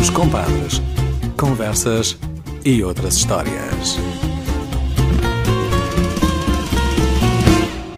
[0.00, 0.80] Os Compadres.
[1.38, 2.18] Conversas
[2.64, 3.98] e outras histórias.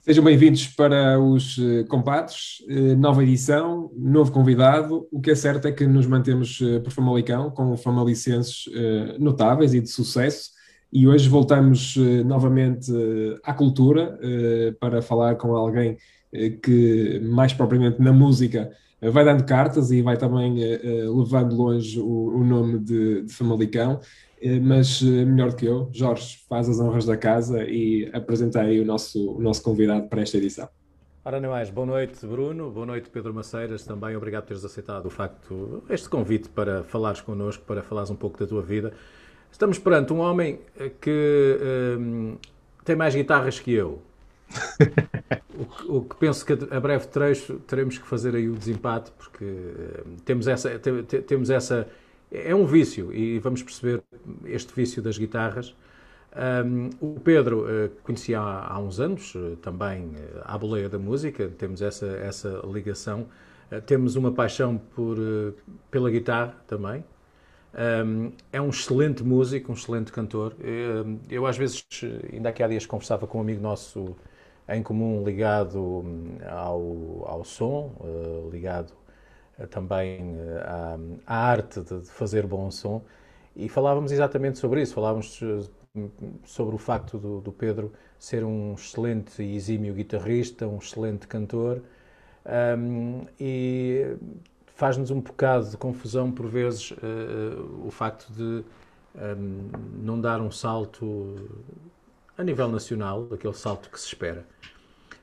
[0.03, 5.07] Sejam bem-vindos para os eh, Compadres, eh, nova edição, novo convidado.
[5.13, 8.65] O que é certo é que nos mantemos eh, por Famalicão, com famalicenses
[9.21, 10.51] notáveis e de sucesso,
[10.93, 11.97] e hoje voltamos
[12.27, 12.93] novamente
[13.45, 14.19] à cultura
[14.79, 15.97] para falar com alguém
[16.63, 18.71] que, mais propriamente na música,
[19.11, 24.01] vai dando cartas e vai também levando longe o, o nome de, de Famalicão.
[24.43, 28.81] Eh, mas eh, melhor que eu, Jorge, faz as honras da casa e apresenta aí
[28.81, 30.69] o nosso, o nosso convidado para esta edição.
[31.25, 35.07] Ora, nem mais, boa noite Bruno, boa noite Pedro Maceiras, também obrigado por teres aceitado
[35.07, 38.93] o facto, este convite para falares connosco, para falares um pouco da tua vida.
[39.53, 41.59] Estamos perante um homem eh, que
[42.85, 44.03] tem mais guitarras que eu.
[45.89, 49.45] o, o, que penso que a breve trecho teremos que fazer aí o desempate, porque
[49.45, 50.79] um, temos essa,
[51.27, 51.89] temos essa
[52.33, 54.03] é um vício e vamos perceber
[54.47, 55.75] este vício das guitarras.
[56.35, 60.99] Um, o Pedro uh, conhecia há, há, uns anos, uh, também uh, à boleia da
[60.99, 63.27] música, temos essa, essa ligação.
[63.87, 65.19] temos uma paixão por,
[65.91, 67.05] pela guitarra também.
[67.75, 70.55] Um, é um excelente músico, um excelente cantor.
[71.31, 71.87] eu, às vezes,
[72.33, 74.15] ainda aqui há dias, conversava com um amigo nosso
[74.69, 77.93] em comum ligado hum, ao, ao som,
[78.51, 78.93] ligado
[79.59, 83.03] eh, também eh, à, à arte de, fazer bom som.
[83.55, 86.09] E falávamos exatamente sobre isso, falávamos eh,
[86.45, 91.83] sobre o facto do, do Pedro ser um excelente e exímio guitarrista, um excelente cantor
[92.79, 94.17] um, e
[94.65, 98.65] faz-nos um bocado de confusão por vezes uh, o facto de
[99.15, 99.69] um,
[100.03, 101.37] não dar um salto
[102.43, 104.45] a nível nacional, aquele salto que se espera.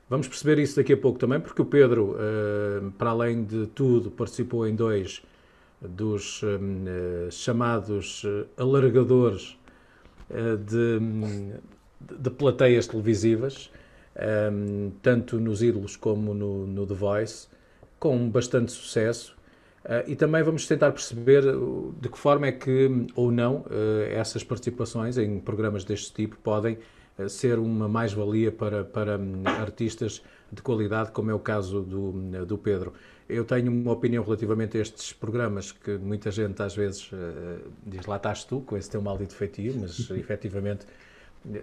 [0.08, 4.10] Vamos perceber isso daqui a pouco também, porque o Pedro, eh, para além de tudo,
[4.10, 5.22] participou em dois
[5.80, 9.56] dos eh, chamados eh, alargadores
[10.30, 11.00] de,
[12.20, 13.68] de plateias televisivas,
[15.02, 17.48] tanto nos Ídolos como no, no The Voice,
[17.98, 19.34] com bastante sucesso.
[20.06, 21.42] e também vamos tentar perceber
[22.00, 23.64] de que forma é que, ou não,
[24.12, 26.78] essas participações em programas deste tipo podem
[27.28, 32.30] ser uma mais-valia para, para hum, artistas de qualidade, como é o caso do, hum,
[32.46, 32.92] do Pedro.
[33.28, 38.06] Eu tenho uma opinião relativamente a estes programas que muita gente às vezes uh, diz
[38.06, 40.86] lá estás tu com esse teu maldito feitio, mas efetivamente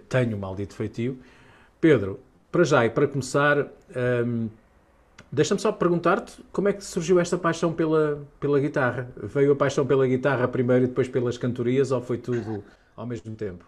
[0.08, 1.18] tenho um maldito feitio.
[1.80, 2.20] Pedro,
[2.50, 3.68] para já e para começar,
[4.26, 4.48] um,
[5.30, 9.10] deixa-me só perguntar-te como é que surgiu esta paixão pela, pela guitarra?
[9.22, 12.64] Veio a paixão pela guitarra primeiro e depois pelas cantorias ou foi tudo
[12.96, 13.64] ao mesmo tempo?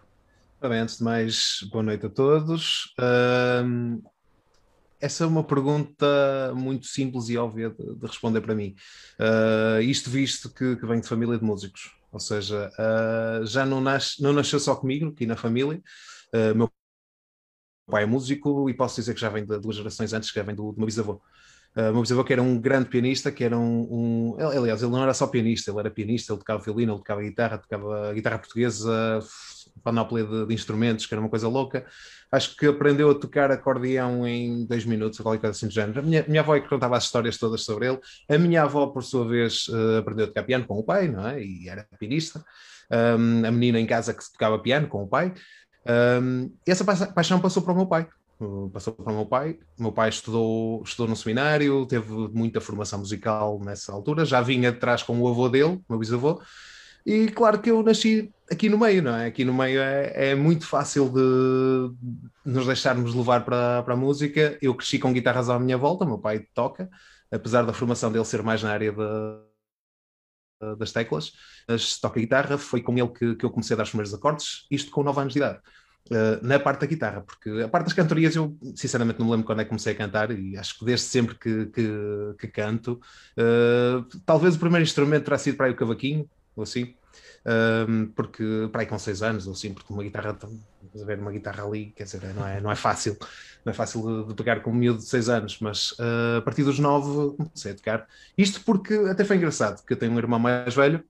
[0.62, 2.94] Bem, antes de mais, boa noite a todos.
[2.98, 4.03] Uh,
[5.00, 8.75] essa é uma pergunta muito simples e óbvia de, de responder para mim.
[9.19, 13.81] Uh, isto visto que, que venho de família de músicos, ou seja, uh, já não,
[13.81, 15.82] nasce, não nasceu só comigo, aqui na família.
[16.34, 16.71] Uh, meu
[17.91, 20.54] pai é músico e posso dizer que já vem de duas gerações antes, que vem
[20.54, 21.22] do, do meu bisavô.
[21.75, 25.03] Uh, meu bisavô que era um grande pianista, que era um, um, Aliás, ele não
[25.03, 29.21] era só pianista, ele era pianista, ele tocava violino, ele tocava guitarra, tocava guitarra portuguesa,
[29.82, 31.84] panóplia de, de, instrumentos, que era uma coisa louca.
[32.30, 36.00] Acho que aprendeu a tocar acordeão em dois minutos, ou qualquer coisa assim do género.
[36.00, 37.98] A minha, minha avó é que contava as histórias todas sobre ele.
[38.28, 41.26] A minha avó, por sua vez, uh, aprendeu a tocar piano com o pai, não
[41.26, 41.42] é?
[41.42, 42.44] E era pianista.
[42.91, 45.32] Um, a menina em casa que tocava piano com o pai.
[46.22, 48.06] Um, e essa paixão passou para o meu pai.
[48.72, 49.58] Passou para o meu pai.
[49.78, 54.24] O meu pai estudou, estudou no seminário, teve muita formação musical nessa altura.
[54.24, 56.41] Já vinha de trás com o avô dele, meu bisavô.
[57.05, 59.27] E claro que eu nasci aqui no meio, não é?
[59.27, 61.94] Aqui no meio é, é muito fácil de
[62.44, 64.59] nos deixarmos levar para, para a música.
[64.61, 66.91] Eu cresci com guitarras à minha volta, meu pai toca,
[67.31, 69.41] apesar da formação dele ser mais na área da,
[70.77, 71.33] das teclas,
[71.69, 74.66] mas toca guitarra, foi com ele que, que eu comecei a dar os primeiros acordes,
[74.71, 75.60] isto com 9 anos de idade.
[76.10, 79.47] Uh, na parte da guitarra, porque a parte das cantorias eu sinceramente não me lembro
[79.47, 81.89] quando é que comecei a cantar e acho que desde sempre que, que,
[82.39, 83.00] que canto,
[83.37, 86.94] uh, talvez o primeiro instrumento terá sido para aí o cavaquinho, ou assim,
[87.88, 90.36] um, porque para aí com 6 anos ou assim, porque uma guitarra,
[90.94, 93.16] ver uma guitarra ali, quer dizer, não é, não é fácil,
[93.64, 96.64] não é fácil de, tocar com um miúdo de 6 anos, mas uh, a partir
[96.64, 98.06] dos 9 comecei a tocar.
[98.36, 101.02] Isto porque até foi engraçado, porque eu tenho um irmão mais velho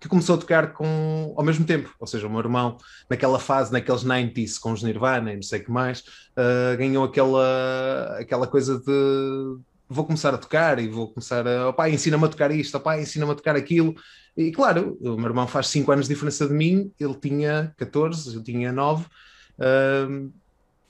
[0.00, 2.78] que começou a tocar com, ao mesmo tempo, ou seja, o meu irmão,
[3.08, 7.04] naquela fase, naqueles 90s, com os Nirvana e não sei o que mais, uh, ganhou
[7.04, 9.60] aquela, aquela coisa de
[9.90, 13.32] vou começar a tocar e vou começar a, opá, ensina-me a tocar isto, opá, ensina-me
[13.32, 13.94] a tocar aquilo,
[14.36, 18.36] e claro, o meu irmão faz 5 anos de diferença de mim, ele tinha 14,
[18.36, 19.04] eu tinha 9.
[19.58, 20.32] Uh,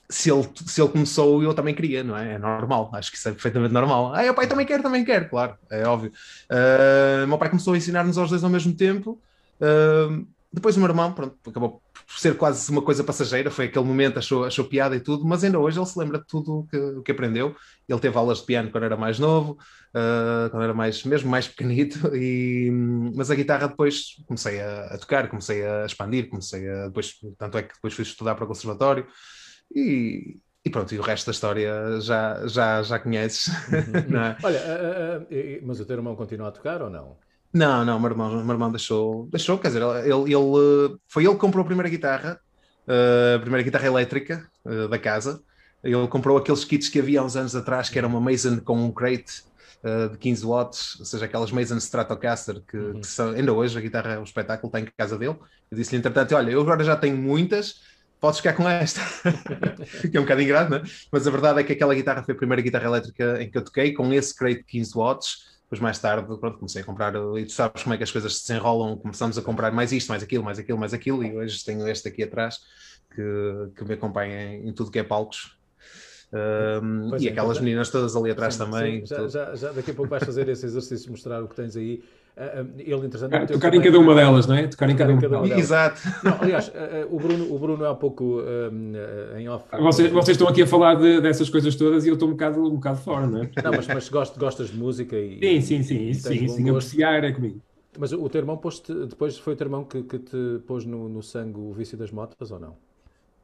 [0.08, 2.35] se ele, se ele começou, eu também queria, não é?
[2.35, 4.12] É normal, acho que isso é perfeitamente normal.
[4.14, 6.12] Ah, o pai também quer, também quer, claro, é óbvio.
[6.50, 9.20] Uh, meu pai começou a ensinar-nos aos dois ao mesmo tempo.
[9.61, 13.85] Uh, depois o meu irmão, pronto, acabou por ser quase uma coisa passageira, foi aquele
[13.85, 16.67] momento, achou, achou piada e tudo, mas ainda hoje ele se lembra de tudo o
[16.67, 17.55] que, que aprendeu.
[17.88, 21.47] Ele teve aulas de piano quando era mais novo, uh, quando era mais, mesmo mais
[21.47, 22.69] pequenito, e,
[23.14, 27.56] mas a guitarra depois comecei a, a, tocar, comecei a expandir, comecei a, depois, tanto
[27.56, 29.06] é que depois fui estudar para o conservatório,
[29.73, 33.55] e, e pronto, e o resto da história já, já, já conheces.
[33.70, 34.20] Uhum.
[34.20, 34.37] é?
[34.43, 37.30] Olha, uh, uh, mas o teu irmão continua a tocar ou não?
[37.52, 41.35] Não, não, o meu irmão, meu irmão deixou, deixou, quer dizer, ele, ele, foi ele
[41.35, 42.41] que comprou a primeira guitarra,
[42.87, 44.49] uh, a primeira guitarra elétrica
[44.88, 45.43] da casa.
[45.82, 48.76] Ele comprou aqueles kits que havia há uns anos atrás, que era uma Mason com
[48.76, 49.43] um crate
[50.12, 53.00] de 15 watts, ou seja, aquelas Mason Stratocaster, que, uhum.
[53.00, 55.37] que são, ainda hoje a guitarra, o espetáculo está em casa dele.
[55.70, 57.81] Eu disse-lhe, entretanto, olha, eu agora já tenho muitas,
[58.20, 59.00] podes ficar com esta.
[60.11, 60.82] que é um bocado ingrato, é?
[61.11, 63.64] Mas a verdade é que aquela guitarra foi a primeira guitarra elétrica em que eu
[63.64, 65.50] toquei, com esse crate 15 watts.
[65.70, 68.38] Depois, mais tarde, pronto, comecei a comprar, e tu sabes como é que as coisas
[68.38, 71.64] se desenrolam, começamos a comprar mais isto, mais aquilo, mais aquilo, mais aquilo, e hoje
[71.64, 72.58] tenho este aqui atrás
[73.14, 75.56] que, que me acompanha em, em tudo que é palcos.
[76.32, 79.06] Um, e é, aquelas então, meninas todas ali atrás sim, também.
[79.06, 81.76] Sim, já, já, já, daqui a pouco vais fazer esse exercício, mostrar o que tens
[81.76, 82.02] aí.
[82.40, 84.66] Uh, ele, interessante, tocar, tocar em cada uma delas, não é?
[84.66, 85.58] Tocar em cada, cada uma delas.
[85.62, 86.00] Exato.
[86.25, 86.72] Não, aliás, uh,
[87.14, 88.42] o, Bruno, o Bruno há pouco
[89.37, 89.66] em off.
[89.78, 92.64] Vocês, vocês estão aqui a falar de, dessas coisas todas e eu estou um bocado,
[92.64, 93.50] um bocado fora, não é?
[93.62, 95.38] Não, mas, mas gost, gostas de música e.
[95.38, 96.08] Sim, sim, sim.
[96.08, 97.60] E sim, sim, apreciar é comigo.
[97.98, 101.08] Mas o teu irmão pôs depois foi o teu irmão que, que te pôs no,
[101.08, 102.70] no sangue o vício das motas ou não?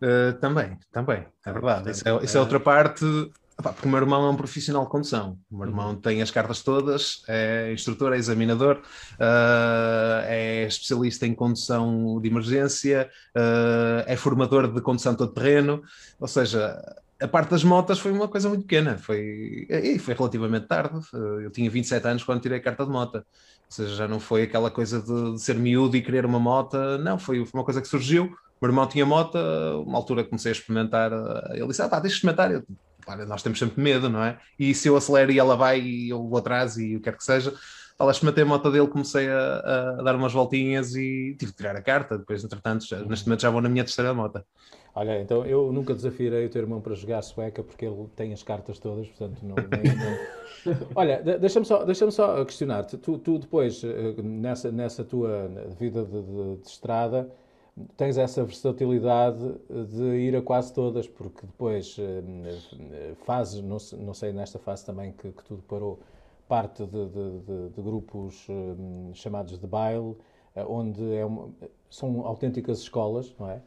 [0.00, 1.90] Uh, também, também, é verdade.
[1.90, 3.04] Isso é, isso é outra parte
[3.62, 5.38] porque o meu irmão é um profissional de condução.
[5.50, 5.96] O meu irmão uhum.
[6.00, 8.82] tem as cartas todas, é instrutor, é examinador,
[9.14, 15.82] uh, é especialista em condução de emergência, uh, é formador de condução todo terreno.
[16.20, 16.78] Ou seja,
[17.18, 18.98] a parte das motas foi uma coisa muito pequena.
[18.98, 21.00] Foi, e foi relativamente tarde.
[21.14, 23.16] Eu tinha 27 anos quando tirei a carta de moto.
[23.16, 23.24] Ou
[23.70, 26.76] seja, já não foi aquela coisa de, de ser miúdo e querer uma moto.
[26.98, 28.24] Não, foi, foi uma coisa que surgiu.
[28.60, 29.38] O meu irmão tinha moto,
[29.86, 31.10] uma altura comecei a experimentar.
[31.52, 32.52] Ele disse: Ah, pá, deixa de experimentar.
[32.52, 32.62] Eu,
[33.26, 34.38] nós temos sempre medo, não é?
[34.58, 37.16] E se eu acelero e ela vai e eu vou atrás e o que quer
[37.16, 37.52] que seja,
[37.98, 41.74] Olha, experimentei a moto dele, comecei a, a, dar umas voltinhas e tive de tirar
[41.74, 42.18] a carta.
[42.18, 44.44] Depois, entretanto, já, neste momento já vou na minha terceira moto.
[44.94, 48.42] Olha, então eu nunca desafiarei o teu irmão para jogar sueca porque ele tem as
[48.42, 49.54] cartas todas, portanto não.
[49.54, 50.86] Nem, não...
[50.94, 52.98] Olha, deixa-me só, deixa só questionar-te.
[52.98, 57.30] Tu, tu, depois, eh, nessa, nessa tua vida de, de, de estrada,
[57.96, 64.58] tens essa versatilidade de ir a quase todas, porque depois eh, fazes, não, sei, nesta
[64.58, 66.00] fase também que, que tudo parou,
[66.48, 70.16] parte de, de, de grupos eh, chamados de baile,
[70.54, 71.50] eh, onde é uma,
[71.90, 73.60] são autênticas escolas, não é?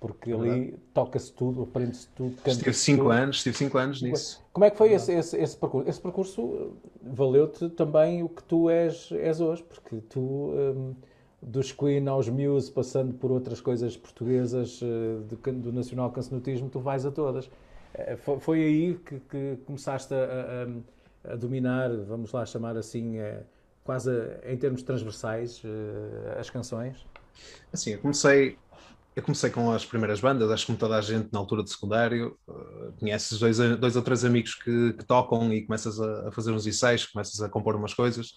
[0.00, 2.34] Porque é ali toca-se tudo, aprende-se tudo.
[2.44, 3.12] Estive cinco tudo.
[3.12, 4.42] anos, estive cinco anos nisso.
[4.52, 5.88] Como é que foi esse, esse, esse percurso?
[5.88, 10.20] Esse percurso valeu-te também o que tu és, és hoje, porque tu...
[10.20, 10.94] Um,
[11.42, 17.04] dos Queen aos Muse, passando por outras coisas portuguesas eh, do Nacional Cancenotismo, tu vais
[17.04, 17.50] a todas.
[17.94, 23.42] Eh, foi aí que, que começaste a, a, a, dominar, vamos lá chamar assim, eh,
[23.82, 24.12] quase
[24.46, 25.60] em termos transversais,
[26.38, 27.04] as canções?
[27.72, 28.56] Assim, eu comecei,
[29.16, 31.70] eu comecei com as primeiras bandas, acho que como toda a gente na altura de
[31.70, 32.38] secundário,
[33.00, 36.68] conheces dois, dois ou três amigos que, que tocam e começas a, a fazer uns
[36.68, 38.32] ensaios, começas a compor umas coisas.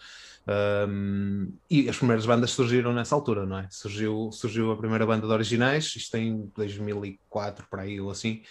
[0.47, 3.67] Um, e as primeiras bandas surgiram nessa altura, não é?
[3.71, 8.43] Surgiu, surgiu a primeira banda de originais, isto em 2004, por aí ou assim.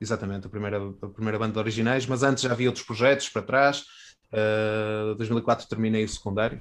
[0.00, 3.42] Exatamente, a primeira, a primeira banda de originais, mas antes já havia outros projetos para
[3.42, 3.84] trás.
[4.30, 6.60] Uh, 2004 terminei o secundário.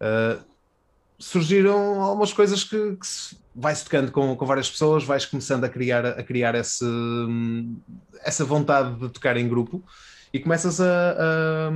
[0.00, 0.42] Uh,
[1.18, 6.06] surgiram algumas coisas que, que vai-se tocando com, com várias pessoas, vais começando a criar,
[6.06, 6.84] a criar esse,
[8.22, 9.84] essa vontade de tocar em grupo
[10.32, 11.70] e começas a, a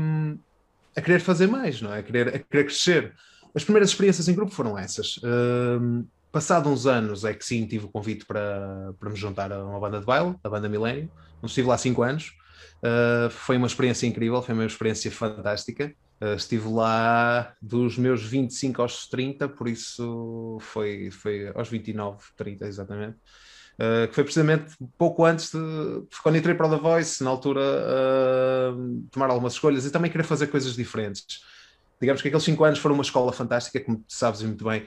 [0.96, 1.98] a querer fazer mais, não é?
[1.98, 3.14] A querer, a querer crescer.
[3.54, 5.20] As primeiras experiências em grupo foram essas.
[5.22, 9.64] Um, passado uns anos é que sim, tive o convite para, para me juntar a
[9.64, 12.32] uma banda de baile, a banda Milênio, onde estive lá cinco anos.
[12.82, 15.94] Uh, foi uma experiência incrível, foi uma experiência fantástica.
[16.20, 22.66] Uh, estive lá dos meus 25 aos 30, por isso foi, foi aos 29, 30
[22.66, 23.16] exatamente.
[23.74, 25.58] Uh, que foi precisamente pouco antes de,
[26.22, 30.24] quando entrei para o The Voice, na altura, uh, tomar algumas escolhas e também querer
[30.24, 31.42] fazer coisas diferentes.
[32.00, 34.84] Digamos que aqueles cinco anos foram uma escola fantástica, como sabes muito bem.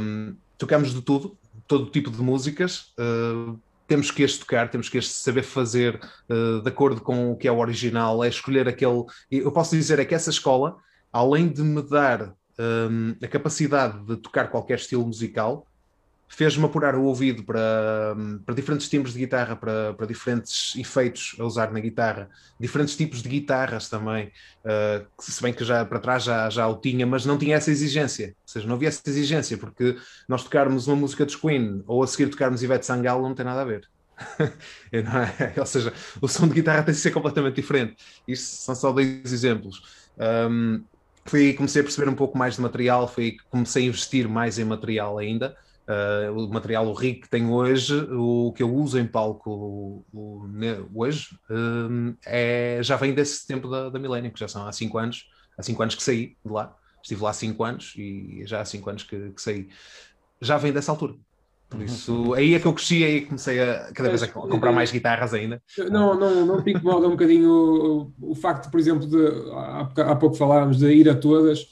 [0.00, 2.92] Um, tocamos de tudo, todo tipo de músicas.
[2.98, 7.36] Uh, temos que este tocar, temos que este saber fazer uh, de acordo com o
[7.36, 9.04] que é o original, é escolher aquele.
[9.30, 10.76] Eu posso dizer é que essa escola,
[11.12, 15.66] além de me dar um, a capacidade de tocar qualquer estilo musical,
[16.28, 18.14] fez-me apurar o ouvido para,
[18.44, 22.28] para diferentes timbres de guitarra, para, para diferentes efeitos a usar na guitarra,
[22.58, 24.32] diferentes tipos de guitarras também,
[24.64, 27.70] uh, se bem que já para trás já, já o tinha, mas não tinha essa
[27.70, 29.96] exigência, ou seja, não havia essa exigência, porque
[30.28, 33.62] nós tocarmos uma música de Queen ou a seguir tocarmos Ivete Sangalo não tem nada
[33.62, 33.88] a ver.
[34.92, 37.96] é, ou seja, o som de guitarra tem de ser completamente diferente.
[38.26, 39.82] Isto são só dois exemplos.
[40.18, 40.82] Um,
[41.24, 44.64] foi comecei a perceber um pouco mais de material, foi comecei a investir mais em
[44.64, 45.56] material ainda.
[45.88, 50.48] Uh, o material rico que tenho hoje, o que eu uso em palco o, o,
[50.92, 54.98] hoje, um, é, já vem desse tempo da, da Millennium, que já são há 5
[54.98, 58.60] anos, há 5 anos que saí de lá, estive lá há 5 anos e já
[58.60, 59.68] há 5 anos que, que saí.
[60.40, 61.14] Já vem dessa altura.
[61.68, 61.84] Por uhum.
[61.84, 65.34] isso, aí é que eu cresci, aí comecei a cada vez a comprar mais guitarras
[65.34, 65.60] ainda.
[65.90, 69.16] Não, não, não te incomoda um bocadinho o, o facto, por exemplo, de
[69.52, 71.66] há, há pouco falávamos de ir a todas,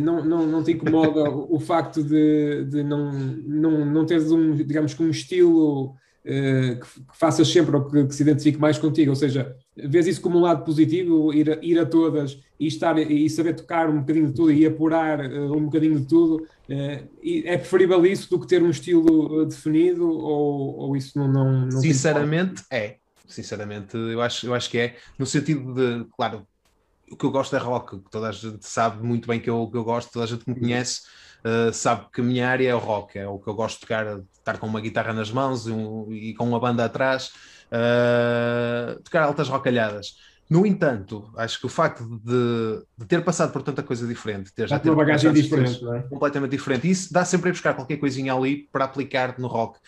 [0.00, 4.92] não, não, não te incomoda o facto de, de não, não, não teres um, digamos
[4.92, 9.10] que um estilo uh, que, que, faças sempre ou que, que, se identifique mais contigo,
[9.10, 12.98] ou seja, vês isso como um lado positivo, ir a, ir a todas e estar
[12.98, 17.08] e saber tocar um bocadinho de tudo e apurar uh, um bocadinho de tudo, uh,
[17.24, 21.80] é preferível isso do que ter um estilo definido ou, ou isso não, não, não
[21.80, 26.46] Sinceramente é, sinceramente eu acho, eu acho que é, no sentido de, claro,
[27.12, 29.76] o que eu gosto é rock, toda a gente sabe muito bem que eu, que
[29.76, 31.02] eu gosto, toda a gente que me conhece
[31.44, 33.80] uh, sabe que a minha área é o rock, é o que eu gosto de
[33.82, 37.32] tocar, estar com uma guitarra nas mãos e, um, e com uma banda atrás,
[37.68, 40.16] uh, tocar altas rocalhadas.
[40.48, 44.68] No entanto, acho que o facto de, de ter passado por tanta coisa diferente, ter
[44.68, 46.02] já ter uma bagagem diferente, é?
[46.02, 49.78] completamente diferente, isso dá sempre a buscar qualquer coisinha ali para aplicar no rock.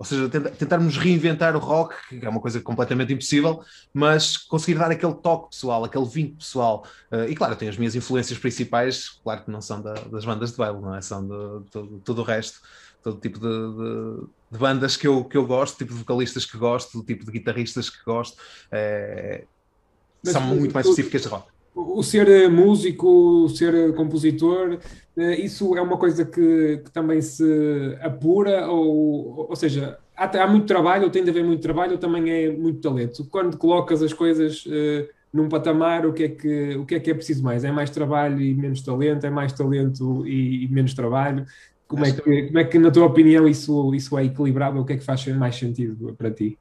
[0.00, 4.90] Ou seja, tentarmos reinventar o rock, que é uma coisa completamente impossível, mas conseguir dar
[4.90, 6.86] aquele toque pessoal, aquele vinco pessoal.
[7.12, 10.52] Uh, e claro, tenho as minhas influências principais, claro que não são da, das bandas
[10.52, 11.02] de baile, não é?
[11.02, 12.60] São de, de, de todo o resto,
[13.02, 16.96] todo tipo de, de, bandas que eu, que eu gosto, tipo de vocalistas que gosto,
[16.96, 18.40] do tipo de guitarristas que gosto.
[18.72, 19.44] É,
[20.24, 21.59] são muito mais específicas de rock
[21.98, 24.78] o ser músico, o ser compositor,
[25.16, 30.46] eh, isso é uma coisa que, que também se apura, ou, ou seja, há, há,
[30.46, 33.24] muito trabalho, ou tem de haver muito trabalho, ou também é muito talento.
[33.30, 37.10] Quando colocas as coisas uh, num patamar, o que, é que, o que é que
[37.10, 37.64] é preciso mais?
[37.64, 39.24] É mais trabalho e menos talento?
[39.26, 41.44] É mais talento e, e menos trabalho?
[41.86, 44.80] Como é, que, como é que, na tua opinião, isso, isso é equilibrado?
[44.80, 46.56] O que é que faz mais sentido para ti?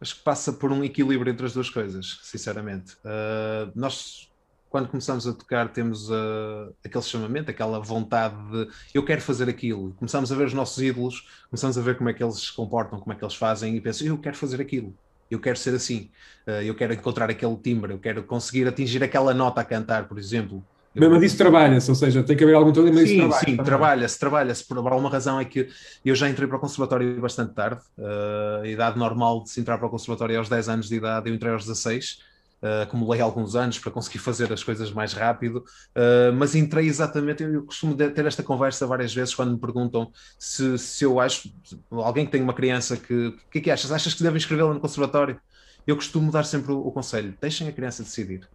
[0.00, 2.94] Acho que passa por um equilíbrio entre as duas coisas, sinceramente.
[3.04, 4.31] Uh, nós
[4.72, 9.92] quando começamos a tocar, temos uh, aquele chamamento, aquela vontade de eu quero fazer aquilo.
[9.98, 12.98] Começamos a ver os nossos ídolos, começamos a ver como é que eles se comportam,
[12.98, 14.94] como é que eles fazem, e penso, eu quero fazer aquilo,
[15.30, 16.08] eu quero ser assim,
[16.46, 20.18] uh, eu quero encontrar aquele timbre, eu quero conseguir atingir aquela nota a cantar, por
[20.18, 20.64] exemplo.
[20.96, 21.10] Eu...
[21.10, 23.44] Mas isso trabalha-se, ou seja, tem que haver algum mas sim, trabalha.
[23.44, 24.64] Sim, trabalha-se, trabalha-se.
[24.64, 25.68] Por alguma razão é que
[26.02, 29.76] eu já entrei para o conservatório bastante tarde, uh, a idade normal de se entrar
[29.76, 32.31] para o conservatório é aos 10 anos de idade, eu entrei aos 16,
[32.62, 35.64] Uh, acumulei alguns anos para conseguir fazer as coisas mais rápido,
[35.96, 37.42] uh, mas entrei exatamente.
[37.42, 41.52] Eu, costumo ter esta conversa várias vezes quando me perguntam se, se eu acho,
[41.90, 43.28] alguém que tem uma criança que.
[43.28, 43.90] O que é que achas?
[43.90, 45.40] Achas que devem inscrevê-la no conservatório?
[45.86, 48.48] Eu costumo dar sempre o, o conselho: deixem a criança decidir.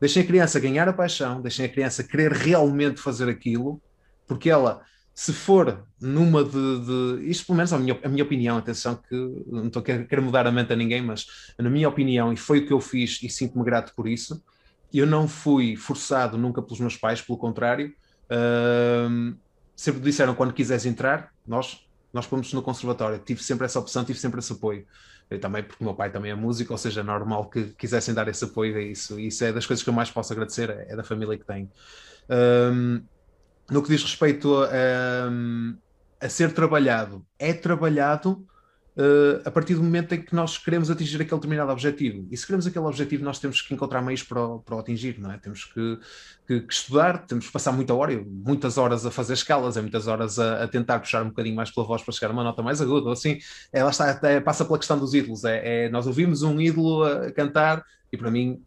[0.00, 3.80] Deixem a criança ganhar a paixão, deixem a criança querer realmente fazer aquilo,
[4.26, 4.82] porque ela
[5.14, 9.14] se for numa de, de, isto pelo menos a minha, a minha opinião, atenção que
[9.46, 12.58] não estou a querer mudar a mente a ninguém, mas na minha opinião, e foi
[12.58, 14.42] o que eu fiz e sinto-me grato por isso,
[14.92, 17.94] eu não fui forçado nunca pelos meus pais, pelo contrário,
[18.26, 19.36] uh,
[19.76, 24.18] sempre disseram quando quiseres entrar, nós, nós fomos no conservatório, tive sempre essa opção, tive
[24.18, 24.84] sempre esse apoio.
[25.30, 28.12] Eu também, porque o meu pai também é músico, ou seja, é normal que quisessem
[28.12, 29.18] dar esse apoio a isso.
[29.18, 31.70] Isso é das coisas que eu mais posso agradecer, é, é da família que tenho.
[33.70, 38.46] No que diz respeito a, a, a ser trabalhado, é trabalhado
[38.96, 42.26] uh, a partir do momento em que nós queremos atingir aquele determinado objetivo.
[42.30, 45.18] E se queremos aquele objetivo, nós temos que encontrar meios para o, para o atingir,
[45.18, 45.38] não é?
[45.38, 45.98] Temos que,
[46.46, 50.06] que, que, estudar, temos que passar muita hora, muitas horas a fazer escalas, é muitas
[50.06, 52.62] horas a, a, tentar puxar um bocadinho mais pela voz para chegar a uma nota
[52.62, 53.38] mais aguda, ou assim.
[53.72, 55.44] Ela está, até passa pela questão dos ídolos.
[55.44, 58.62] É, é, nós ouvimos um ídolo a cantar e para mim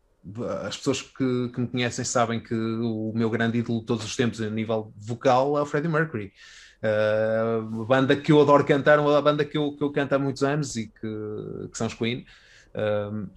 [0.66, 4.16] as pessoas que, que, me conhecem sabem que o meu grande ídolo de todos os
[4.16, 6.34] tempos a nível vocal é o Freddie Mercury.
[6.78, 10.44] Uh, banda que eu adoro cantar, uma banda que eu, que eu canto há muitos
[10.44, 12.26] anos e que, que são os Queen.
[12.76, 13.30] Uh,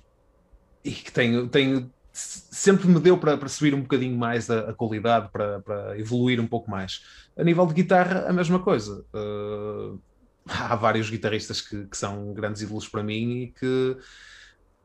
[0.85, 4.75] e que tenho, tenho, sempre me deu para, para subir um bocadinho mais a, a
[4.75, 7.03] qualidade, para, para, evoluir um pouco mais.
[7.37, 9.05] A nível de guitarra, a mesma coisa.
[9.15, 10.01] Uh,
[10.47, 13.97] há vários guitarristas que, que, são grandes ídolos para mim e que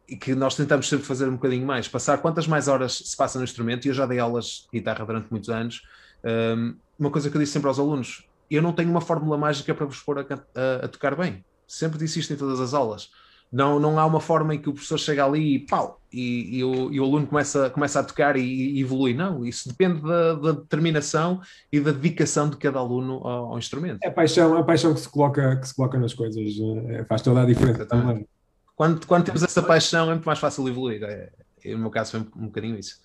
[0.08, 3.38] e que nós tentamos sempre fazer um bocadinho mais, passar quantas mais horas se passa
[3.38, 5.84] no instrumento, e eu já dei aulas de guitarra durante muitos anos,
[6.24, 9.74] um, uma coisa que eu disse sempre aos alunos, eu não tenho uma fórmula mágica
[9.74, 11.44] para vos pôr a, a, a tocar bem.
[11.68, 13.10] Sempre disse isto em todas as aulas.
[13.52, 16.64] Não, não há uma forma em que o professor chega ali e pau, e, e,
[16.64, 19.14] o, e o, aluno começa, começa a tocar e, e evolui.
[19.14, 21.40] Não, isso depende da, da, determinação
[21.72, 24.00] e da dedicação de cada aluno ao, ao, instrumento.
[24.04, 26.44] É a paixão, a paixão que se coloca, que se coloca nas coisas,
[26.90, 28.28] é, faz toda a diferença também.
[28.76, 31.02] Quando, quando temos essa paixão é muito mais fácil evoluir.
[31.04, 31.32] É,
[31.74, 33.00] no meu caso foi um, bocadinho isso.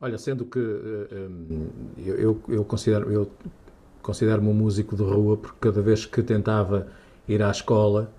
[0.00, 3.30] Olha, sendo que um, eu, eu, eu, considero eu
[4.02, 6.88] considero-me um músico de rua porque cada vez que tentava
[7.28, 8.12] ir à escola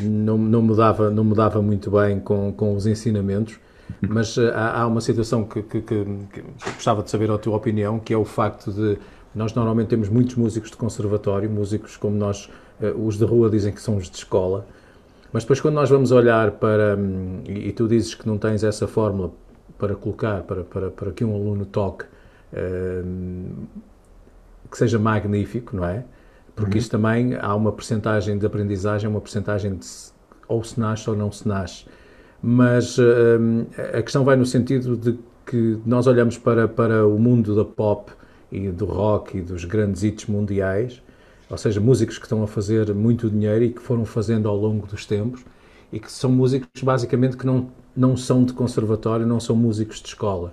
[0.00, 3.58] não, não, me, dava, não me dava muito bem com, com os ensinamentos,
[4.00, 6.42] mas uh, há, há, uma situação que, que, que, que,
[6.74, 8.98] gostava de saber a tua opinião, que é o facto de
[9.34, 12.48] nós normalmente temos muitos músicos de conservatório, músicos como nós,
[12.96, 14.66] os de rua dizem que são os de escola,
[15.32, 18.64] mas depois quando nós vamos olhar para, um, e, e, tu dizes que não tens
[18.64, 19.30] essa fórmula
[19.78, 22.04] para colocar, para, para, para que um aluno toque,
[22.52, 23.66] uh,
[24.70, 26.04] que seja magnífico, não é?
[26.58, 26.78] porque uhum.
[26.78, 29.86] isto também há uma percentagem de aprendizagem, uma percentagem de
[30.48, 31.84] ou se nasce ou não se nasce.
[32.42, 33.02] Mas uh,
[33.96, 38.10] a questão vai no sentido de que nós olhamos para, para o mundo da pop
[38.50, 41.00] e do rock e dos grandes hits mundiais,
[41.50, 44.86] ou seja, músicos que estão a fazer muito dinheiro e que foram fazendo ao longo
[44.86, 45.44] dos tempos,
[45.92, 50.08] e que são músicos basicamente que não, não são de conservatório, não são músicos de
[50.08, 50.52] escola.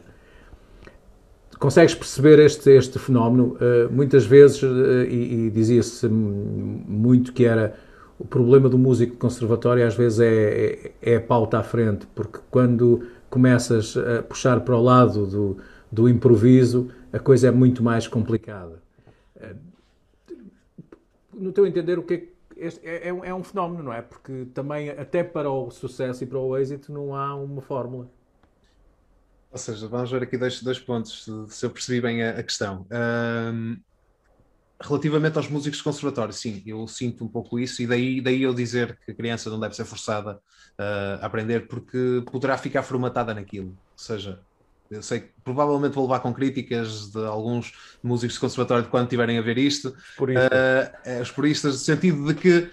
[1.59, 3.55] Consegues perceber este, este fenómeno?
[3.55, 7.75] Uh, muitas vezes, uh, e, e dizia-se muito que era
[8.17, 12.07] o problema do músico de conservatório, às vezes é, é, é, a pauta à frente,
[12.15, 15.57] porque quando começas a puxar para o lado do,
[15.91, 18.84] do improviso, a coisa é muito mais complicada.
[21.35, 24.01] No teu entender, o que é é, é, é, um fenómeno, não é?
[24.01, 28.09] Porque também, até para o sucesso e para o êxito, não há uma fórmula.
[29.51, 32.85] Ou seja, vamos ver aqui dois, dois pontos, se eu percebi bem a, a questão.
[32.91, 33.77] Um,
[34.81, 38.53] relativamente aos músicos de conservatório, sim, eu sinto um pouco isso, e daí, daí eu
[38.53, 43.33] dizer que a criança não deve ser forçada uh, a aprender, porque poderá ficar formatada
[43.33, 43.69] naquilo.
[43.69, 44.39] Ou seja,
[44.95, 47.73] eu sei que provavelmente vou levar com críticas de alguns
[48.03, 50.49] músicos de conservatório de quando tiverem a ver isto, puristas.
[50.49, 52.69] Uh, os puristas, no sentido de que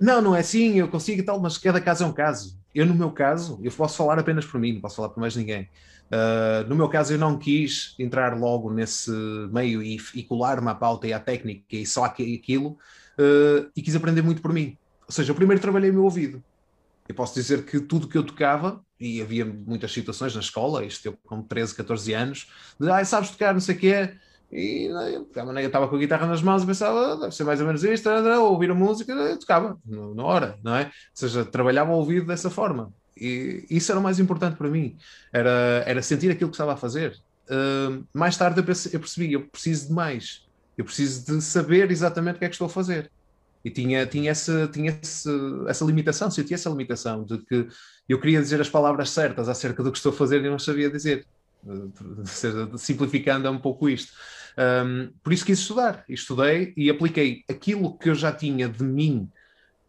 [0.00, 2.58] não, não é assim, eu consigo e tal, mas cada caso é um caso.
[2.74, 5.36] Eu, no meu caso, eu posso falar apenas por mim, não posso falar por mais
[5.36, 5.68] ninguém.
[6.10, 9.10] Uh, no meu caso, eu não quis entrar logo nesse
[9.52, 13.94] meio e, e colar-me à pauta e à técnica e só aquilo, uh, e quis
[13.94, 14.76] aprender muito por mim.
[15.06, 16.42] Ou seja, eu primeiro trabalhei o meu ouvido.
[17.10, 21.04] Eu posso dizer que tudo que eu tocava, e havia muitas situações na escola, isto
[21.06, 24.14] eu com 13, 14 anos, de ah, sabes tocar, não sei o que é,
[24.52, 25.22] e né, eu
[25.66, 28.08] estava com a guitarra nas mãos e pensava, ah, deve ser mais ou menos isto,
[28.08, 30.84] ouvir a música, eu tocava na hora, não é?
[30.84, 32.92] Ou seja, trabalhava o ouvido dessa forma.
[33.16, 34.96] E isso era o mais importante para mim,
[35.32, 37.18] era, era sentir aquilo que estava a fazer.
[37.48, 40.46] Uh, mais tarde eu, eu percebi, eu preciso de mais,
[40.78, 43.10] eu preciso de saber exatamente o que é que estou a fazer.
[43.64, 45.28] E tinha, tinha, essa, tinha esse,
[45.68, 47.68] essa limitação, sentia essa limitação de que
[48.08, 50.90] eu queria dizer as palavras certas acerca do que estou a fazer e não sabia
[50.90, 51.26] dizer.
[51.64, 51.92] Uh,
[52.78, 54.12] simplificando um pouco isto.
[54.56, 56.04] Um, por isso quis estudar.
[56.08, 59.28] Estudei e apliquei aquilo que eu já tinha de mim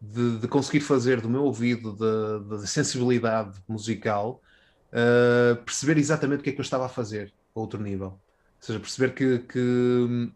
[0.00, 1.96] de, de conseguir fazer do meu ouvido,
[2.48, 4.42] da sensibilidade musical,
[4.92, 8.08] uh, perceber exatamente o que é que eu estava a fazer a outro nível.
[8.08, 8.18] Ou
[8.60, 10.30] seja, perceber que, que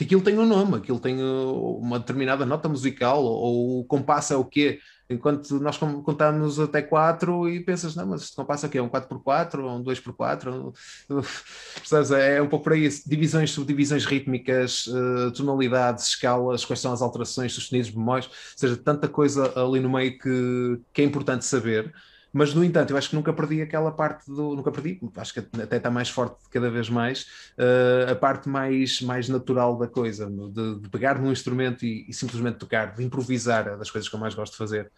[0.00, 4.44] aquilo tem um nome, aquilo tem uma determinada nota musical, ou o compasso é o
[4.44, 4.80] quê?
[5.08, 9.62] Enquanto nós contamos até 4 e pensas, não, mas este compasso aqui é um 4x4,
[9.62, 10.72] ou um 2x4,
[11.76, 12.10] percebes?
[12.10, 17.52] É um pouco por aí, divisões, subdivisões rítmicas, uh, tonalidades, escalas, quais são as alterações,
[17.52, 21.92] sustenidos, bemóis, ou seja, tanta coisa ali no meio que, que é importante saber
[22.32, 24.56] mas no entanto, eu acho que nunca perdi aquela parte do.
[24.56, 27.26] Nunca perdi, acho que até está mais forte cada vez mais,
[27.58, 32.14] uh, a parte mais, mais natural da coisa, de, de pegar num instrumento e, e,
[32.14, 34.90] simplesmente tocar, de improvisar, é das coisas que eu mais gosto de fazer.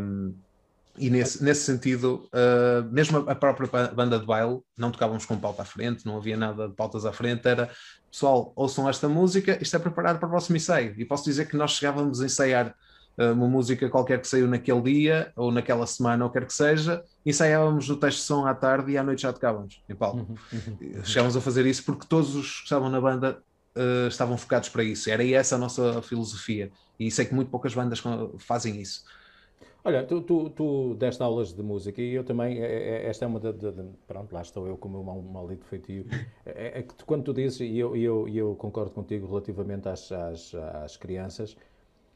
[0.00, 0.34] Um,
[0.96, 5.62] e nesse, nesse sentido, uh, mesmo a própria banda de baile, não tocávamos com pauta
[5.62, 7.70] à frente, não havia nada de pautas à frente, era
[8.10, 10.94] pessoal, ouçam esta música, isto é preparado para o próximo ensaio.
[10.98, 12.74] E posso dizer que nós chegávamos a ensaiar
[13.18, 17.88] uma música qualquer que saiu naquele dia ou naquela semana ou quer que seja, ensaiávamos
[17.90, 20.18] o teste de som à tarde e à noite já tocávamos em palco.
[20.18, 21.04] Uhum, uhum.
[21.04, 23.42] Chegávamos a fazer isso porque todos os que estavam na banda
[23.76, 25.10] uh, estavam focados para isso.
[25.10, 26.70] Era essa a nossa filosofia.
[26.98, 28.02] E sei que muito poucas bandas
[28.38, 29.04] fazem isso.
[29.84, 33.28] Olha, tu, tu, tu deste aulas de música e eu também, é, é, esta é
[33.28, 33.52] uma de,
[34.06, 36.06] Pronto, lá estou eu com o meu mal, maldito feitio.
[36.46, 40.54] É, é, que quando tu dizes, e eu, eu, eu concordo contigo relativamente às, às,
[40.54, 41.56] às crianças,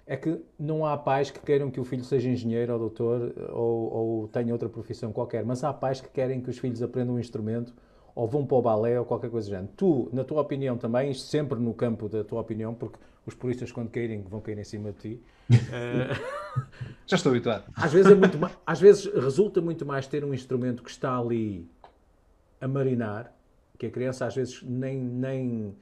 [0.06, 3.92] é que não há pais que queiram que o filho seja engenheiro ou doutor ou,
[3.92, 7.18] ou tenha outra profissão qualquer, mas há pais que querem que os filhos aprendam um
[7.18, 7.74] instrumento
[8.14, 9.72] ou vão para o balé ou qualquer coisa do género.
[9.76, 13.90] Tu, na tua opinião também, sempre no campo da tua opinião, porque os puristas quando
[13.90, 15.22] caírem vão cair em cima de ti.
[15.50, 16.64] uh,
[17.06, 17.64] Já estou habituado.
[17.76, 21.68] Às vezes, é muito, às vezes resulta muito mais ter um instrumento que está ali
[22.58, 23.32] a marinar,
[23.76, 25.76] que a criança às vezes nem, nem,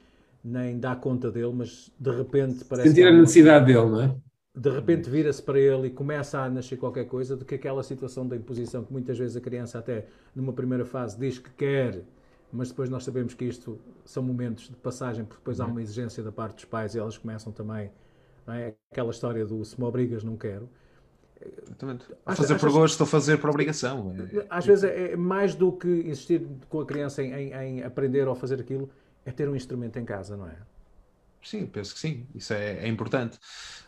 [0.45, 2.89] nem dá conta dele, mas de repente parece.
[2.89, 4.15] Sentir a necessidade dele, não é?
[4.55, 8.25] De repente vira-se para ele e começa a nascer qualquer coisa, do que aquela situação
[8.25, 12.05] da imposição que muitas vezes a criança, até numa primeira fase, diz que quer
[12.55, 16.23] mas depois nós sabemos que isto são momentos de passagem, porque depois há uma exigência
[16.23, 17.91] da parte dos pais e elas começam também,
[18.47, 18.73] não é?
[18.91, 20.69] Aquela história do se me obrigas, não quero.
[21.63, 22.05] Exatamente.
[22.25, 24.15] A fazer por gosto, estou a fazer por obrigação.
[24.33, 27.83] É, às vezes é, é mais do que insistir com a criança em, em, em,
[27.83, 28.89] aprender ou fazer aquilo,
[29.25, 30.55] é ter um instrumento em casa, não é?
[31.45, 33.37] Sim, penso que sim, isso é, é importante.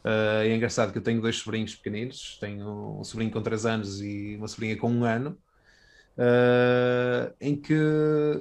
[0.06, 4.00] Uh, é engraçado que eu tenho dois sobrinhos pequeninos, tenho um sobrinho com 3 anos
[4.00, 5.36] e uma sobrinha com um ano,
[6.18, 7.76] uh, em que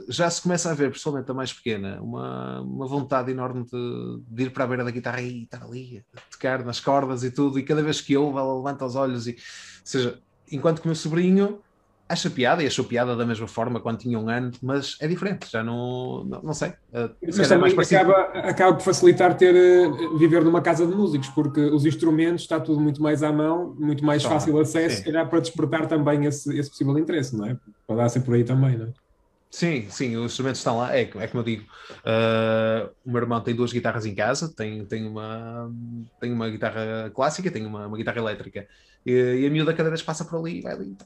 [0.08, 4.42] já se começa a ver, principalmente a mais pequena, uma, uma vontade enorme de, de,
[4.44, 7.62] ir para a beira da guitarra e estar ali, tocar nas cordas e tudo, e
[7.62, 9.36] cada vez que ouve, ela levanta os olhos e, ou
[9.82, 10.20] seja,
[10.52, 11.62] enquanto que o meu sobrinho
[12.08, 15.50] acha piada e achou piada da mesma forma quando tinha um ano, mas é diferente,
[15.50, 16.70] já não, não, não sei.
[16.92, 21.60] Uh, mas também acaba, acaba por facilitar ter, uh, viver numa casa de músicos, porque
[21.60, 25.28] os instrumentos está tudo muito mais à mão, muito mais tá, fácil acesso, se calhar
[25.28, 27.56] para despertar também esse, esse possível interesse, não é?
[27.86, 29.05] Pode dar por aí também, não é?
[29.50, 30.94] Sim, sim, os instrumentos estão lá.
[30.94, 34.84] É, é como eu digo, uh, o meu irmão tem duas guitarras em casa, tem,
[34.84, 35.72] tem, uma,
[36.20, 38.66] tem uma guitarra clássica, tem uma, uma guitarra elétrica.
[39.06, 40.96] E, e, a miúda cada vez passa por ali, vai ali,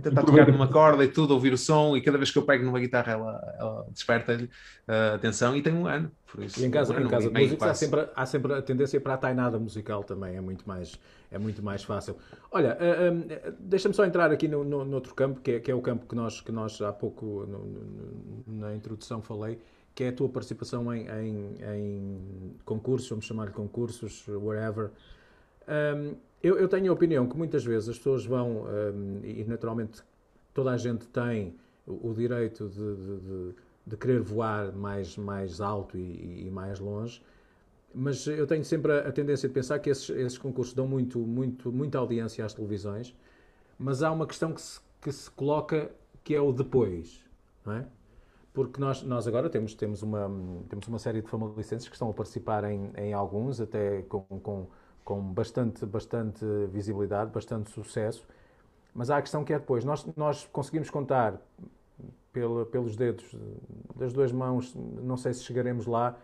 [0.00, 2.64] tentar tocar numa corda e tudo, ouvir o som, e cada vez que eu pego
[2.64, 6.08] numa guitarra ela, ela desperta-lhe uh, atenção e tem um ano.
[6.30, 8.62] Por isso, e em casa, um em casa de músicos há sempre, há sempre a
[8.62, 10.96] tendência para a tainada musical também, é muito mais,
[11.30, 12.16] é muito mais fácil.
[12.50, 15.70] Olha, uh, um, deixa-me só entrar aqui no, no, no outro campo, que é, que
[15.70, 19.58] é, o campo que nós, que nós há pouco no, na introdução falei,
[19.94, 24.90] que é a tua participação em, em, em concursos, vamos chamar-lhe concursos, whatever.
[25.68, 30.02] Um, eu, eu, tenho a opinião que muitas vezes as pessoas vão, um, e naturalmente
[30.54, 31.54] toda a gente tem
[31.86, 33.54] o, o direito de, de, de,
[33.86, 37.20] de, querer voar mais, mais alto e, e, mais longe,
[37.98, 41.18] mas eu tenho sempre a, a tendência de pensar que esses, esses, concursos dão muito,
[41.18, 43.14] muito, muita audiência às televisões,
[43.78, 45.90] mas há uma questão que se, que se coloca
[46.22, 47.24] que é o depois,
[47.64, 47.86] não é?
[48.52, 50.30] Porque nós, nós agora temos, temos, uma,
[50.68, 54.66] temos uma série de famalicenses que estão a participar em, em alguns, até com, com
[55.08, 58.28] com bastante, bastante visibilidade, bastante sucesso.
[58.92, 59.82] Mas há a questão que é depois.
[59.82, 61.40] Nós, nós conseguimos contar
[62.70, 63.24] pelos dedos
[63.96, 66.14] das duas mãos, não sei se chegaremos lá,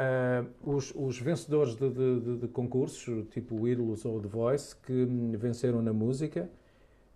[0.00, 5.04] uh, os, os, vencedores de, de, de, concursos, tipo Ídolos ou The Voice, que
[5.36, 6.50] venceram na música,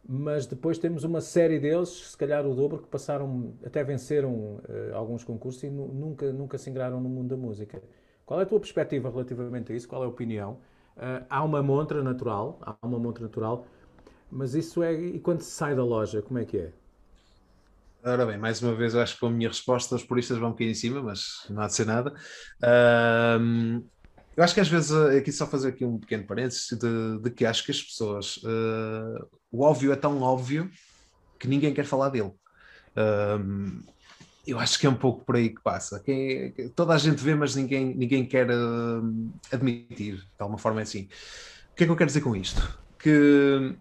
[0.06, 4.94] mas depois temos uma série deles, se calhar o dobro, que passaram, até venceram uh,
[4.94, 7.82] alguns concursos e nunca, nunca se ingraram no mundo da música.
[8.24, 9.88] Qual é a tua perspectiva relativamente a isso?
[9.88, 10.58] Qual é a opinião?
[10.96, 13.66] Uh, há uma montra natural, há uma montra natural,
[14.30, 14.92] mas isso é.
[14.92, 16.72] E quando se sai da loja, como é que é?
[18.02, 20.74] Ora bem, mais uma vez, acho que a minha resposta, os puristas vão cair em
[20.74, 22.14] cima, mas não há de ser nada.
[22.62, 23.84] Uh,
[24.34, 27.30] eu acho que às vezes, eh, aqui só fazer aqui um pequeno parênteses, de, de
[27.30, 30.70] que acho que as pessoas, uh, o óbvio é tão óbvio
[31.38, 32.32] que ninguém quer falar dele.
[32.96, 33.82] Uh,
[34.46, 36.00] eu acho que é um pouco por aí que passa.
[36.02, 40.16] Quem, toda a gente vê, mas ninguém, ninguém quer uh, admitir.
[40.16, 41.06] De alguma forma é assim.
[41.72, 42.80] O que é que eu quero dizer com isto?
[42.98, 43.76] Que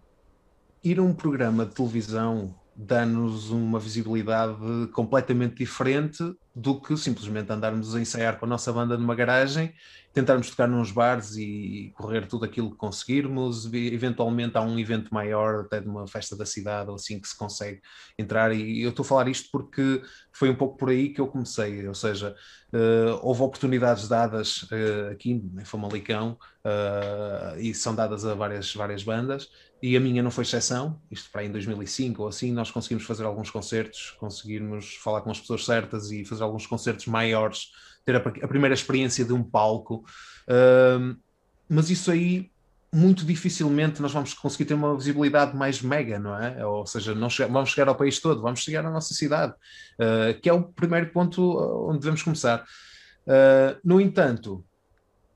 [0.84, 4.56] ir a um programa de televisão dá-nos uma visibilidade
[4.94, 6.24] completamente diferente
[6.56, 9.74] do que simplesmente andarmos a ensaiar com a nossa banda numa garagem,
[10.12, 13.72] tentarmos tocar nos bares e correr tudo aquilo que conseguirmos.
[13.72, 17.38] Eventualmente há um evento maior, até de uma festa da cidade ou assim, que se
[17.38, 17.80] consegue
[18.18, 18.52] entrar.
[18.54, 21.88] E eu estou a falar isto porque foi um pouco por aí que eu comecei,
[21.88, 22.36] ou seja,
[22.74, 29.04] uh, houve oportunidades dadas uh, aqui em Famalicão uh, e são dadas a várias, várias
[29.04, 29.50] bandas
[29.82, 33.06] e a minha não foi exceção, isto para aí em 2005 ou assim, nós conseguimos
[33.06, 37.72] fazer alguns concertos, conseguimos falar com as pessoas certas e fazer alguns concertos maiores,
[38.06, 40.06] ter a, a primeira experiência de um palco,
[40.48, 41.18] uh,
[41.68, 42.52] mas isso aí
[42.92, 46.66] muito dificilmente nós vamos conseguir ter uma visibilidade mais mega, não é?
[46.66, 50.50] Ou seja, não vamos chegar ao país todo, vamos chegar à nossa cidade, uh, que
[50.50, 52.66] é o primeiro ponto onde devemos começar.
[53.28, 54.66] Uh, no entanto,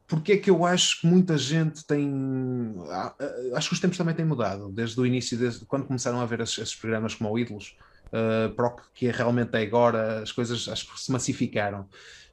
[0.08, 2.76] porque é que eu acho que muita gente tem.
[2.90, 6.20] Ah, ah, acho que os tempos também têm mudado, desde o início, desde quando começaram
[6.20, 7.76] a ver esses, esses programas como Ídolos,
[8.14, 11.88] uh, para o que é realmente agora, as coisas acho que se massificaram.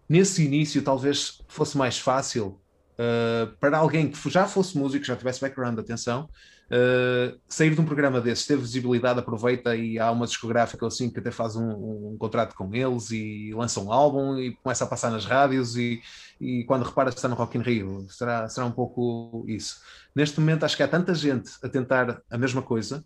[0.08, 2.60] Nesse início, talvez fosse mais fácil
[2.94, 6.28] uh, para alguém que já fosse músico, já tivesse background, atenção,
[6.70, 11.18] Uh, sair de um programa desses, ter visibilidade, aproveita e há uma discográfica assim que
[11.18, 15.10] até faz um, um, contrato com eles e lança um álbum e começa a passar
[15.10, 16.00] nas rádios e,
[16.40, 18.06] e quando repara está no Rock in Rio.
[18.08, 19.80] Será, será um pouco isso.
[20.14, 23.04] Neste momento acho que há tanta gente a tentar a mesma coisa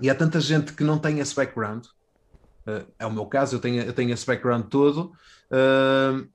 [0.00, 1.86] e há tanta gente que não tem esse background.
[2.66, 5.12] Uh, é o meu caso, eu tenho, eu tenho esse background todo.
[5.50, 6.28] Uh,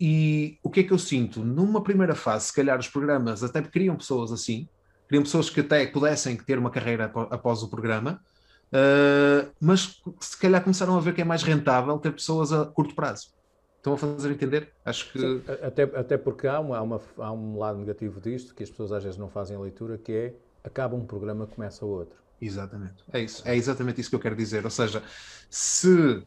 [0.00, 1.40] e o que é que eu sinto?
[1.40, 4.68] Numa primeira fase, se calhar os programas até criam pessoas assim,
[5.10, 8.22] Queriam pessoas que até pudessem ter uma carreira após o programa,
[8.72, 12.94] uh, mas se calhar começaram a ver que é mais rentável ter pessoas a curto
[12.94, 13.34] prazo.
[13.76, 14.72] Estão a fazer entender?
[14.84, 15.18] Acho que.
[15.18, 18.70] Sim, até, até porque há, uma, há, uma, há um lado negativo disto, que as
[18.70, 22.16] pessoas às vezes não fazem a leitura, que é acaba um programa, começa outro.
[22.40, 23.04] Exatamente.
[23.12, 23.42] É isso.
[23.44, 24.64] É exatamente isso que eu quero dizer.
[24.64, 25.02] Ou seja,
[25.50, 26.22] se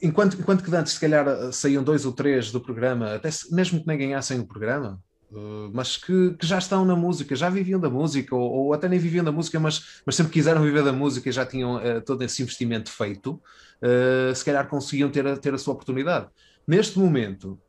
[0.00, 3.80] enquanto, enquanto que antes se calhar saíam dois ou três do programa, até se, mesmo
[3.80, 7.78] que nem ganhassem o programa, Uh, mas que, que, já estão na música, já viviam
[7.78, 10.92] da música, ou, ou, até nem viviam da música, mas, mas sempre quiseram viver da
[10.92, 15.36] música e já tinham uh, todo esse investimento feito, uh, se calhar conseguiam ter a,
[15.36, 16.28] ter a sua oportunidade.
[16.66, 17.60] Neste momento,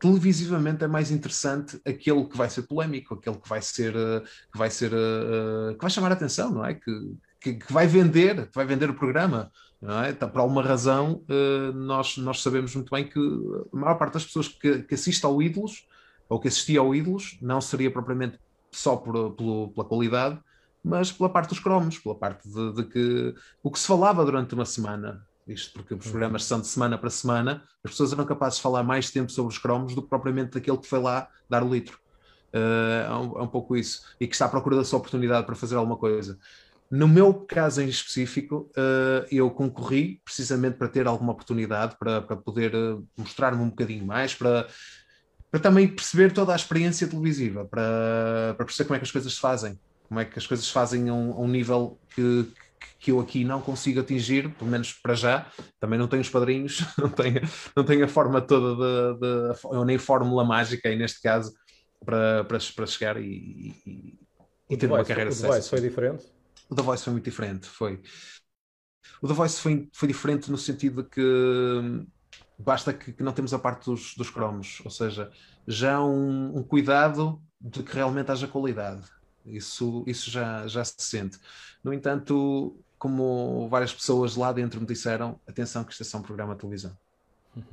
[0.00, 3.92] televisivamente é mais interessante aquele que vai ser polémico, aquele que vai ser,
[4.50, 6.74] que vai ser, que vai chamar a atenção, não é?
[6.74, 6.90] Que,
[7.40, 9.52] que, que vai vender, que vai vender o programa.
[9.80, 10.10] Não é?
[10.10, 11.22] Então, por alguma razão,
[11.74, 13.18] nós, nós sabemos muito bem que
[13.72, 15.86] a maior parte das pessoas que, que assistem ao Ídolos
[16.30, 18.38] ou que assistia ao Ídolos, não seria propriamente
[18.70, 20.38] só por, pelo, pela qualidade,
[20.82, 24.54] mas pela parte dos cromos, pela parte de, de, que o que se falava durante
[24.54, 28.56] uma semana, isto porque os programas são de semana para semana, as pessoas eram capazes
[28.56, 31.62] de falar mais tempo sobre os cromos do que propriamente daquele que foi lá dar
[31.62, 31.98] o litro.
[32.52, 34.02] Uh, é, um, é, um, pouco isso.
[34.20, 36.38] E que está à procura da sua oportunidade para fazer alguma coisa.
[36.90, 42.36] No meu caso em específico, uh, eu concorri precisamente para ter alguma oportunidade, para, para
[42.36, 44.66] poder uh, mostrar-me um bocadinho mais, para
[45.50, 49.34] para também perceber toda a experiência televisiva, para, para perceber como é que as coisas
[49.34, 52.46] se fazem, como é que as coisas se fazem a um, a um nível que,
[52.98, 55.50] que eu aqui não consigo atingir, pelo menos para já.
[55.78, 57.40] Também não tenho os padrinhos, não tenho,
[57.74, 61.52] não tenho a forma toda de, de, ou nem fórmula mágica aí neste caso
[62.04, 64.18] para, para, para chegar e, e,
[64.70, 65.48] e ter uma carreira séria.
[65.48, 66.24] O The Voice foi diferente?
[66.70, 68.00] O The Voice foi muito diferente, foi.
[69.22, 72.06] O The Voice foi, foi diferente no sentido de que
[72.58, 75.30] basta que, que, não temos a parte dos, dos cromos, ou seja,
[75.66, 79.02] já um, um, cuidado de que realmente haja qualidade.
[79.44, 81.38] Isso, isso já, já se sente.
[81.82, 86.22] No entanto, como várias pessoas lá dentro me disseram, atenção que isto é só um
[86.22, 86.92] programa de televisão.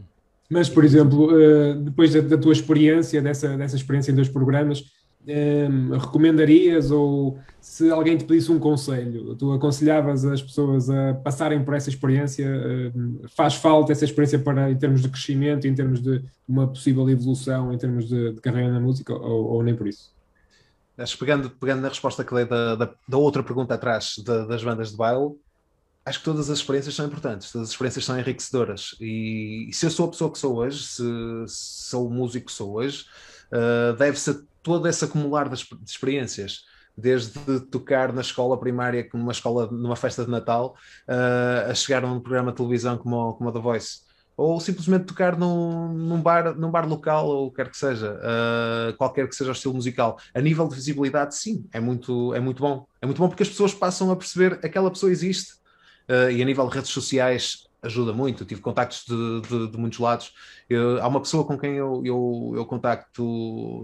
[0.49, 4.81] Mas, por exemplo, eh, depois da, tua experiência, dessa, dessa experiência em dois programas,
[5.27, 11.63] um, recomendarias ou se alguém te pedisse um conselho, tu aconselhavas as pessoas a passarem
[11.63, 12.47] por essa experiência?
[12.95, 17.09] Um, faz falta essa experiência para, em termos de crescimento, em termos de uma possível
[17.09, 20.15] evolução, em termos de, de carreira na música, ou, ou, nem por isso?
[20.97, 24.63] Acho pegando, pegando na resposta que dei da, da, da outra pergunta atrás da, das
[24.63, 25.35] bandas de baile,
[26.03, 28.95] acho que todas as experiências são importantes, todas as experiências são enriquecedoras.
[28.99, 31.03] E, e se eu sou a pessoa que sou hoje, se,
[31.47, 33.05] se sou o músico que sou hoje,
[33.51, 36.63] uh, deve ser todo esse acumular de, de experiências
[36.97, 40.75] desde tocar na escola primária, numa escola, numa festa de Natal,
[41.07, 44.06] uh, a chegar a um programa de televisão como, como a The Voice.
[44.37, 49.27] Ou simplesmente tocar num, num, bar, num bar local, ou quer que seja, uh, qualquer
[49.27, 50.19] que seja o estilo musical.
[50.31, 52.85] A nível de visibilidade, sim, é muito, é muito bom.
[53.01, 55.53] É muito bom porque as pessoas passam a perceber que aquela pessoa existe.
[56.07, 58.43] Uh, e a nível de redes sociais, ajuda muito.
[58.43, 60.31] Eu tive contactos de, de, de muitos lados.
[60.69, 63.83] Eu, há uma pessoa com quem eu, eu, eu contacto,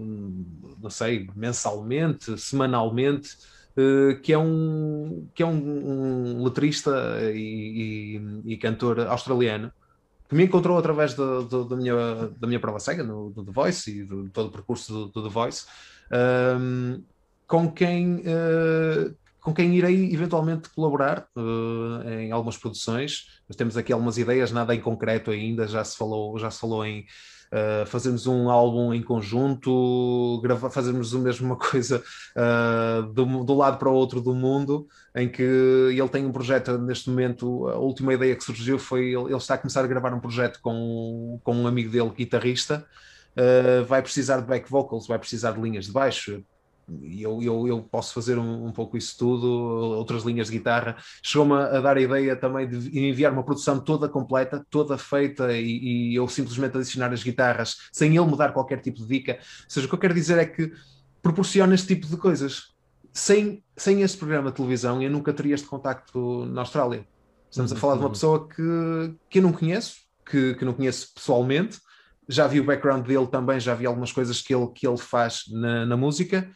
[0.80, 3.30] não sei, mensalmente, semanalmente,
[3.76, 6.92] uh, que é um, que é um, um letrista
[7.32, 9.72] e, e, e, cantor australiano
[10.34, 11.94] me encontrou através da, da, minha,
[12.38, 15.22] da minha prova cega no, do The Voice e de todo o percurso do, do
[15.22, 15.66] The Voice.
[16.12, 17.02] Um,
[17.46, 23.42] com quem uh, com quem irei eventualmente colaborar uh, em algumas produções.
[23.46, 26.84] Nós temos aqui algumas ideias, nada em concreto ainda, já se falou, já se falou
[26.84, 27.04] em
[27.52, 32.02] uh, fazermos um álbum em conjunto, gravar, fazermos a mesma coisa
[32.36, 36.78] uh, do, do, lado para o outro do mundo, em que ele tem um projeto
[36.78, 40.12] neste momento, a última ideia que surgiu foi ele, ele está a começar a gravar
[40.14, 42.84] um projeto com, com um amigo dele, guitarrista,
[43.36, 46.44] Uh, vai precisar de back vocals, vai precisar de linhas de baixo,
[46.88, 50.96] e eu, eu, eu, posso fazer um, um, pouco isso tudo, outras linhas de guitarra.
[51.22, 56.12] Chegou-me a, dar a ideia também de enviar uma produção toda completa, toda feita, e,
[56.12, 59.32] e, eu simplesmente adicionar as guitarras sem ele me dar qualquer tipo de dica.
[59.32, 60.72] Ou seja, o que eu quero dizer é que
[61.22, 62.74] proporciona este tipo de coisas.
[63.12, 67.06] Sem, sem este programa de televisão, eu nunca teria este contacto na Austrália.
[67.50, 68.12] Estamos a falar de uma uhum.
[68.12, 69.96] pessoa que, que eu não conheço,
[70.28, 71.78] que, que não conheço pessoalmente,
[72.28, 75.44] já vi o background dele também, já vi algumas coisas que ele, que ele faz
[75.50, 76.50] na, na música,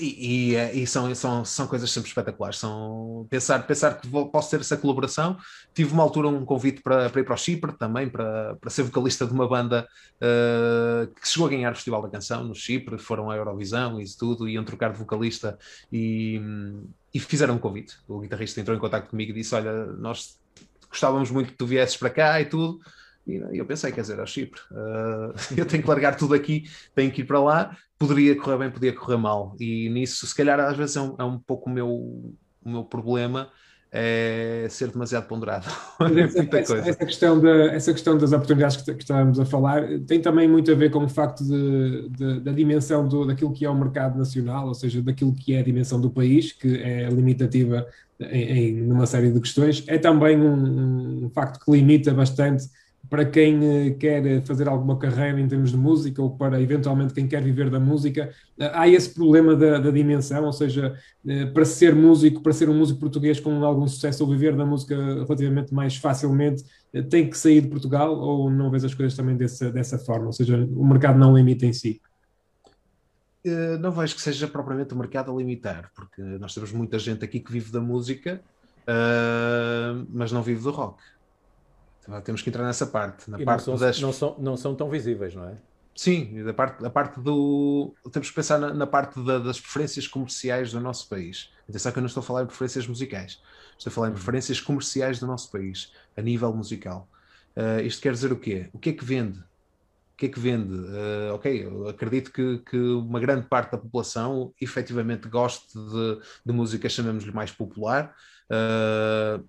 [0.00, 2.58] E, e, é, e, são, são, são coisas sempre espetaculares.
[2.58, 5.36] São, pensar, pensar que vou, posso ter essa colaboração.
[5.74, 8.82] Tive uma altura um convite para, para ir para o Chipre também, para, para ser
[8.82, 12.96] vocalista de uma banda uh, que chegou a ganhar o Festival da Canção no Chipre,
[12.98, 15.58] foram à Eurovisão e isso tudo, iam trocar de vocalista
[15.92, 16.40] e,
[17.12, 17.98] e fizeram um convite.
[18.08, 20.38] O guitarrista entrou em contato comigo e disse: Olha, nós
[20.88, 22.80] gostávamos muito que tu viesses para cá e tudo.
[23.26, 27.10] E eu pensei, quer dizer, ao Chipre, uh, eu tenho que largar tudo aqui, tenho
[27.10, 29.54] que ir para lá poderia correr bem, podia correr mal.
[29.60, 32.82] E nisso, se calhar, às vezes é um, é um pouco o meu, o meu
[32.82, 33.50] problema
[33.92, 35.66] é ser demasiado ponderado.
[36.00, 40.20] Essa, essa, essa, questão da, essa questão das oportunidades que, que, estávamos a falar tem
[40.22, 43.68] também muito a ver com o facto de, de, da dimensão do, daquilo que é
[43.68, 47.84] o mercado nacional, ou seja, daquilo que é a dimensão do país, que é limitativa
[48.20, 49.84] em, em numa série de questões.
[49.88, 52.64] É também um, um facto que limita bastante
[53.10, 57.26] para quem eh, quer fazer alguma carreira em termos de música ou para eventualmente quem
[57.26, 60.96] quer viver da música, eh, há esse problema da, da, dimensão, ou seja,
[61.26, 64.64] eh, para ser músico, para ser um músico português com algum sucesso ou viver da
[64.64, 66.64] música relativamente mais facilmente,
[67.08, 70.32] tem que sair de Portugal ou não vês as coisas também dessa, dessa forma, ou
[70.32, 72.00] seja, o mercado não limita em si?
[73.80, 77.40] Não vejo que seja propriamente o mercado a limitar, porque nós temos muita gente aqui
[77.40, 78.40] que vive da música,
[80.10, 81.00] mas não vive do rock.
[82.02, 83.30] Então, temos que entrar nessa parte.
[83.30, 84.00] Na e parte não, são, das...
[84.00, 85.56] não, são, não são tão visíveis, não é?
[85.94, 87.94] Sim, da parte, a parte do.
[88.10, 91.50] Temos que pensar na, na parte da, das preferências comerciais do nosso país.
[91.68, 93.40] Atenção que eu não estou a falar em preferências musicais,
[93.76, 94.16] estou a falar em uhum.
[94.16, 97.08] preferências comerciais do nosso país, a nível musical.
[97.56, 98.70] Uh, isto quer dizer o quê?
[98.72, 99.38] O que é que vende?
[99.38, 100.72] O que é que vende?
[100.72, 106.52] Uh, ok, eu acredito que, que, uma grande parte da população efetivamente goste de, de
[106.52, 108.14] música, chamemos-lhe mais popular.
[108.50, 109.44] Uh,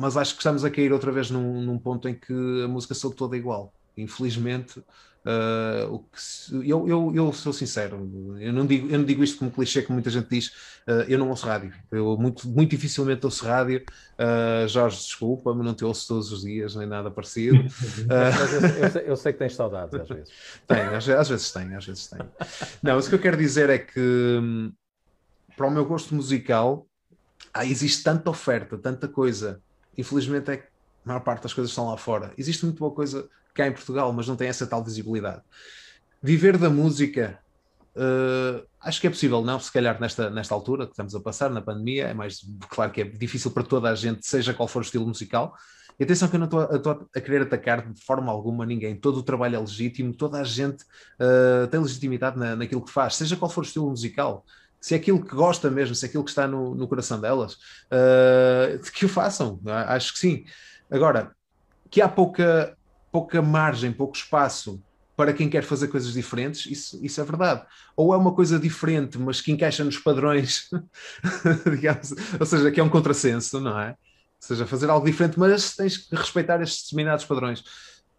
[0.00, 2.32] mas acho que estamos a cair outra vez num, num ponto em que
[2.64, 3.70] a música soube toda igual.
[3.94, 8.10] Infelizmente, uh, o que se, eu, eu, eu, sou sincero,
[8.40, 10.46] eu não, digo, eu não digo isto como clichê, como muita gente diz,
[10.88, 11.74] uh, eu não ouço rádio.
[11.92, 13.84] Eu muito, muito dificilmente ouço rádio.
[14.18, 17.58] Uh, Jorge, desculpa, mas não te ouço todos os dias, nem nada parecido.
[18.80, 20.32] eu, sei, eu, sei, que tens saudades às vezes.
[20.66, 22.26] Tenho, às, às vezes tenho, às vezes tenho.
[22.82, 24.72] Não, mas o que eu quero dizer é que, hum,
[25.58, 26.86] para o meu gosto musical,
[27.52, 29.60] ah, existe tanta oferta, tanta coisa
[29.96, 30.64] Infelizmente é que
[31.04, 32.32] a maior parte das coisas estão lá fora.
[32.36, 35.42] Existe muito boa coisa cá em Portugal, mas não tem essa tal visibilidade.
[36.22, 37.38] Viver da música,
[37.96, 39.58] uh, acho que é possível, não?
[39.58, 43.00] Se calhar nesta, nesta altura que estamos a passar, na pandemia, é mais claro que
[43.00, 45.54] é difícil para toda a gente, seja qual for o estilo musical.
[45.98, 48.96] E atenção que eu não estou a, a, querer atacar de forma alguma ninguém.
[48.96, 53.16] Todo o trabalho é legítimo, toda a gente uh, tem legitimidade na, naquilo que faz,
[53.16, 54.44] seja qual for o estilo musical
[54.80, 57.54] se é aquilo que gosta mesmo, se é aquilo que está no, no coração delas,
[57.54, 60.44] uh, que o façam, acho que sim.
[60.90, 61.32] Agora,
[61.90, 62.76] que há pouca,
[63.12, 64.82] pouca margem, pouco espaço
[65.16, 67.62] para quem quer fazer coisas diferentes, isso, isso é verdade.
[67.94, 70.70] Ou é uma coisa diferente, mas que encaixa nos padrões,
[71.70, 73.90] digamos, ou seja, que é um contrassenso, não é?
[73.90, 73.96] Ou
[74.38, 77.62] seja, fazer algo diferente, mas tens que respeitar estes determinados padrões.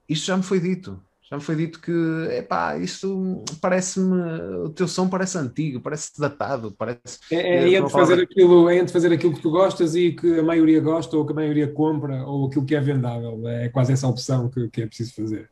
[0.07, 1.01] Isto já me foi dito.
[1.31, 1.93] Já me foi dito que,
[2.31, 4.21] epá, isso parece-me,
[4.65, 7.19] o teu som parece antigo, parece datado, parece...
[7.31, 10.39] É, é, é entre fazer aquilo, é entre fazer aquilo que tu gostas e que
[10.39, 13.47] a maioria gosta, ou que a maioria compra, ou aquilo que é vendável.
[13.47, 15.49] É quase essa opção que, que é preciso fazer.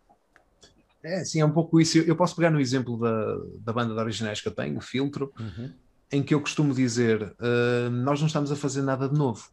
[1.01, 1.97] É, sim, é um pouco isso.
[1.99, 5.31] Eu posso pegar no exemplo da, da banda de originais que eu tenho, o Filtro,
[5.39, 5.71] uhum.
[6.11, 9.47] em que eu costumo dizer, uh, nós não estamos a fazer nada de novo.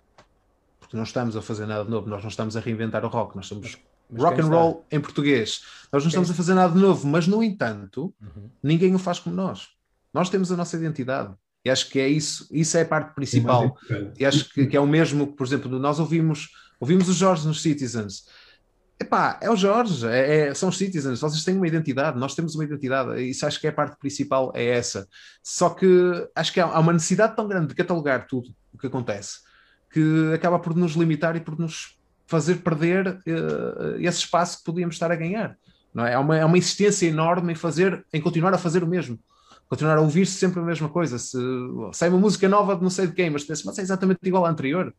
[0.81, 3.37] Porque não estamos a fazer nada de novo, nós não estamos a reinventar o rock,
[3.37, 3.79] nós estamos
[4.11, 5.63] mas rock and roll em português.
[5.93, 8.51] Nós não estamos a fazer nada de novo, mas no entanto, uhum.
[8.63, 9.69] ninguém o faz como nós.
[10.13, 11.35] Nós temos a nossa identidade.
[11.65, 13.77] E acho que é isso, isso é a parte principal.
[14.19, 17.47] E acho que, que, é o mesmo que, por exemplo, nós ouvimos, ouvimos os Jorge
[17.47, 18.25] nos Citizens.
[18.99, 22.55] Epá, é o Jorge, é, é, são os Citizens, vocês têm uma identidade, nós temos
[22.55, 25.07] uma identidade, isso acho que é a parte principal, é essa.
[25.43, 25.87] Só que
[26.35, 29.41] acho que há uma necessidade tão grande de catalogar tudo o que acontece,
[29.91, 34.97] que acaba por nos limitar e por nos fazer perder uh, esse espaço que podíamos
[34.97, 35.57] estar a ganhar.
[35.95, 36.15] Não é?
[36.15, 39.19] Há, uma, há uma insistência enorme em fazer, em continuar a fazer o mesmo.
[39.69, 41.19] Continuar a ouvir-se sempre a mesma coisa.
[41.19, 41.39] Se
[41.93, 44.45] sai uma música nova de não sei de quem, mas pensa, mas é exatamente igual
[44.45, 44.95] à anterior.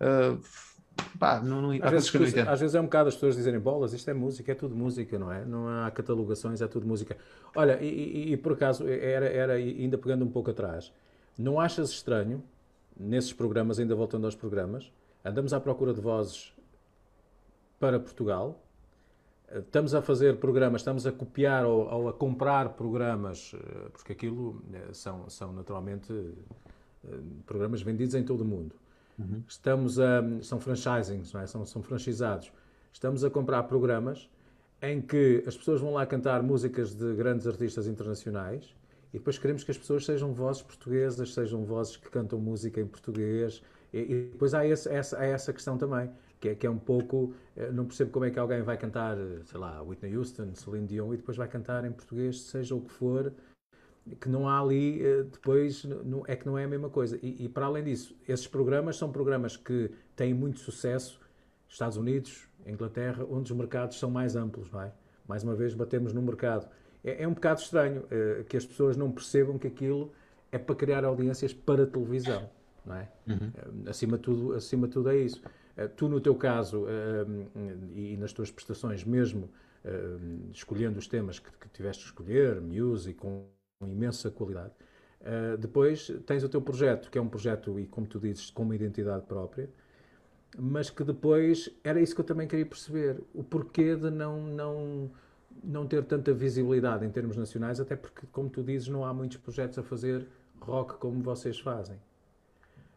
[0.00, 0.40] Uh,
[1.18, 4.10] pá, não, não, às, vezes, às vezes é um bocado as pessoas dizerem bolas, isto
[4.10, 5.44] é música, é tudo música, não é?
[5.44, 7.16] Não há catalogações, é tudo música.
[7.54, 10.92] Olha, e, e, e por acaso, era, era ainda pegando um pouco atrás,
[11.38, 12.42] não achas estranho,
[12.98, 14.90] nesses programas, ainda voltando aos programas,
[15.24, 16.52] andamos à procura de vozes
[17.80, 18.62] para Portugal.
[19.52, 24.62] Estamos a fazer programas, estamos a copiar ou, ou a comprar programas, eh, porque aquilo
[24.72, 27.08] eh, são, são naturalmente eh,
[27.46, 28.76] programas vendidos em todo o mundo.
[29.18, 29.42] Uhum.
[29.48, 31.46] Estamos a, são franchisings, é?
[31.48, 32.52] são, são franchisados.
[32.92, 34.30] Estamos a comprar programas
[34.80, 38.74] em que as pessoas vão lá cantar músicas de grandes artistas internacionais
[39.12, 42.86] E depois queremos que as pessoas sejam vozes portuguesas, sejam vozes que cantam música em
[42.86, 43.62] português.
[43.92, 46.08] E, e depois há, esse, essa, há essa questão também,
[46.40, 47.34] que é, que é um pouco.
[47.56, 51.12] Eh, não percebo como é que alguém vai cantar, sei lá, Whitney Houston, Celine Dion,
[51.14, 53.32] e depois vai cantar em português, seja o que for,
[54.20, 57.18] que não há ali, eh, depois, não, é que não é a mesma coisa.
[57.22, 61.20] E, e para além disso, esses programas são programas que têm muito sucesso,
[61.68, 64.92] Estados Unidos, Inglaterra, onde os mercados são mais amplos, não é?
[65.28, 66.68] Mais uma vez, batemos no mercado
[67.04, 70.12] é, é um bocado estranho uh, que as pessoas não percebam que aquilo
[70.52, 72.48] é para criar audiências para televisão,
[72.84, 73.08] não é?
[73.26, 73.36] Uhum.
[73.36, 75.40] Uh, acima, de tudo, acima de tudo é isso.
[75.76, 76.86] Uh, tu, no teu caso,
[77.94, 79.50] e nas tuas prestações mesmo,
[80.52, 83.46] escolhendo os temas que, que tiveste de escolher, music, com,
[83.78, 84.72] com imensa qualidade,
[85.58, 88.74] depois tens o teu projeto, que é um projeto, e como tu dizes, com uma
[88.74, 89.70] identidade própria,
[90.58, 94.42] mas que depois era isso que eu também queria perceber, o porquê de não...
[94.42, 95.10] não
[95.62, 99.36] não ter tanta visibilidade em termos nacionais, até porque, como tu dizes, não há muitos
[99.36, 100.26] projetos a fazer
[100.60, 101.98] rock como vocês fazem.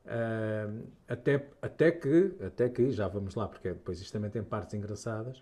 [0.05, 4.73] Uh, até, até, que, até que, já vamos lá, porque depois isto também tem partes
[4.73, 5.41] engraçadas.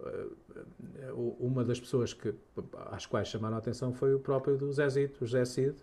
[0.00, 2.34] Uh, uma das pessoas que,
[2.90, 5.76] às quais chamaram a atenção foi o próprio do Zé Zito, o Zé Cid,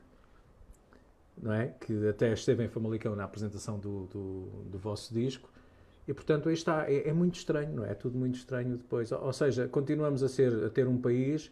[1.38, 1.68] não é?
[1.68, 5.50] que até esteve em Famalicão na apresentação do, do, do vosso disco
[6.08, 7.92] e portanto aí está, é, é, muito estranho, não é?
[7.92, 9.12] É tudo muito estranho depois.
[9.12, 11.52] Ou, ou seja, continuamos a, ser, a ter um país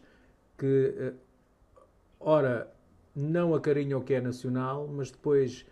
[0.56, 1.80] que, uh,
[2.20, 2.72] ora,
[3.14, 5.66] não acarinha o que é nacional, mas depois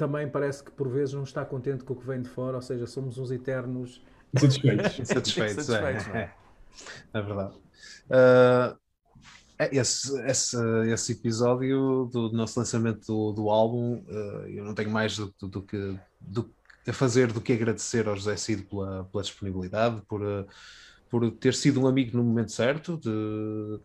[0.00, 2.62] também parece que por vezes não está contente com o que vem de fora, ou
[2.62, 4.02] seja, somos uns eternos
[4.34, 4.96] satisfeitos.
[5.06, 6.18] satisfeitos, satisfeitos é.
[6.18, 6.34] é.
[7.12, 7.54] é verdade.
[8.06, 8.80] Uh,
[9.70, 10.56] esse, esse,
[10.90, 15.48] esse episódio do nosso lançamento do, do álbum, uh, eu não tenho mais do, do,
[15.48, 16.50] do que do
[16.88, 20.46] a fazer do que agradecer ao José Cid pela, pela disponibilidade, por, eh,
[21.10, 23.78] por ter sido um amigo no momento certo, de,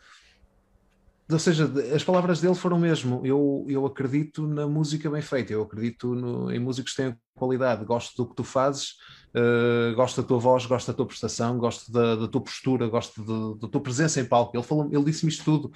[1.30, 5.63] ou seja, as palavras dele foram mesmo, eu, eu acredito na música bem feita, eu
[5.63, 8.91] acredito no, em músicos que têm qualidade, gosto do que tu fazes,
[9.34, 13.23] uh, gosto da tua voz, gosto da tua prestação, gosto da, da tua postura, gosto
[13.23, 14.55] de, da tua presença em palco.
[14.55, 15.71] Ele, falou, ele disse-me isto tudo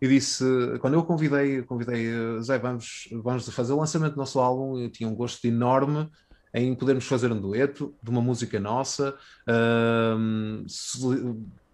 [0.00, 0.44] e disse,
[0.80, 4.90] quando eu convidei, convidei eh, Zé, vamos, vamos fazer o lançamento do nosso álbum, eu
[4.90, 6.08] tinha um gosto enorme
[6.52, 9.16] em podermos fazer um dueto de uma música nossa.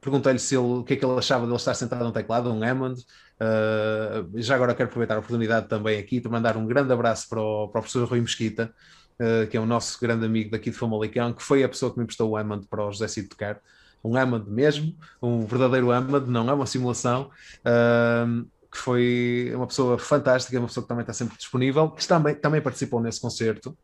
[0.00, 2.50] Perguntei-lhe se ele, o que é que ele achava de ele estar sentado num teclado,
[2.52, 3.00] um Hammond.
[3.40, 7.40] Uh, já agora quero aproveitar a oportunidade também aqui de mandar um grande abraço para
[7.40, 8.72] o, para o professor Rui Mesquita,
[9.20, 11.98] uh, que é o nosso grande amigo daqui de Famalicão, que foi a pessoa que
[11.98, 13.60] me emprestou o Hammond para o José Cid tocar.
[14.02, 17.30] Um Hammond mesmo, um verdadeiro Hammond, não é uma simulação.
[17.60, 22.34] Uh, que foi uma pessoa fantástica, uma pessoa que também está sempre disponível, que também,
[22.36, 23.76] também participou nesse concerto,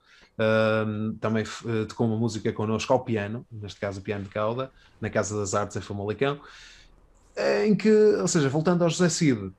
[1.20, 4.70] também uh, tocou uma música connosco ao piano, neste caso o piano de cauda,
[5.00, 6.40] na Casa das Artes em Famalicão,
[7.64, 9.52] em que, ou seja, voltando ao José Cid,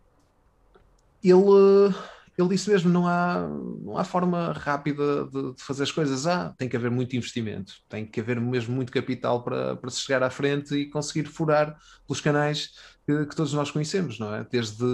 [1.24, 1.96] ele,
[2.38, 3.48] ele disse mesmo, não há,
[3.82, 7.74] não há forma rápida de, de, fazer as coisas, ah, tem que haver muito investimento,
[7.90, 11.76] tem que haver mesmo muito capital para, para se chegar à frente e conseguir furar
[12.06, 12.74] pelos canais
[13.08, 14.44] que, que, todos nós conhecemos, não é?
[14.44, 14.86] Desde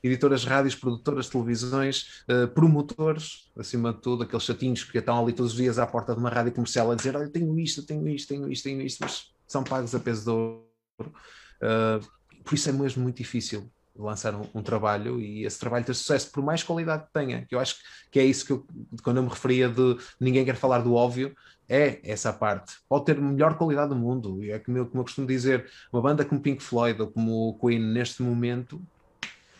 [0.00, 5.52] editoras rádios, produtoras, televisões, uh, promotores, acima de tudo, aqueles chatinhos que estão ali todos
[5.52, 8.28] os dias à porta de uma rádio comercial a dizer: Olha, tenho isto, tenho isto,
[8.28, 10.62] tenho isto, tenho isto, mas são pagos a peso de ouro.
[11.00, 13.68] Uh, por isso é mesmo muito difícil
[13.98, 17.44] lançar um, um, trabalho e esse trabalho ter sucesso, por mais qualidade que tenha.
[17.46, 17.76] Que eu acho
[18.10, 18.66] que é isso que eu,
[19.02, 21.34] quando eu me referia de ninguém quer falar do óbvio,
[21.68, 22.76] é essa parte.
[22.88, 26.00] Pode ter melhor qualidade do mundo, e é como eu, como eu costumo dizer, uma
[26.00, 28.80] banda como Pink Floyd ou como o Queen neste momento,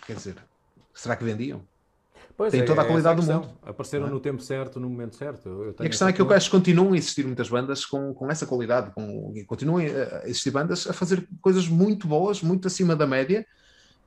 [0.06, 0.36] quer dizer,
[0.94, 1.62] será que vendiam?
[2.36, 3.58] Pois Tem é, toda a qualidade a do mundo.
[3.62, 4.10] Apareceram é?
[4.10, 5.74] no tempo certo, no momento certo.
[5.80, 8.30] e a questão é que eu acho que continuam a existir muitas bandas com, com
[8.30, 13.06] essa qualidade, com, continuam a existir bandas a fazer coisas muito boas, muito acima da
[13.06, 13.46] média,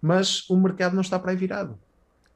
[0.02, 1.78] mas o mercado não está para aí virado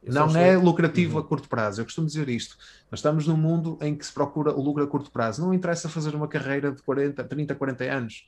[0.06, 1.24] não é lucrativo uhum.
[1.24, 1.82] a curto prazo.
[1.82, 2.58] Eu costumo dizer isto.
[2.92, 5.42] Nós estamos num mundo em que se procura o lucro a curto prazo.
[5.42, 8.26] Não interessa fazer uma carreira de 40, 30, 40 anos.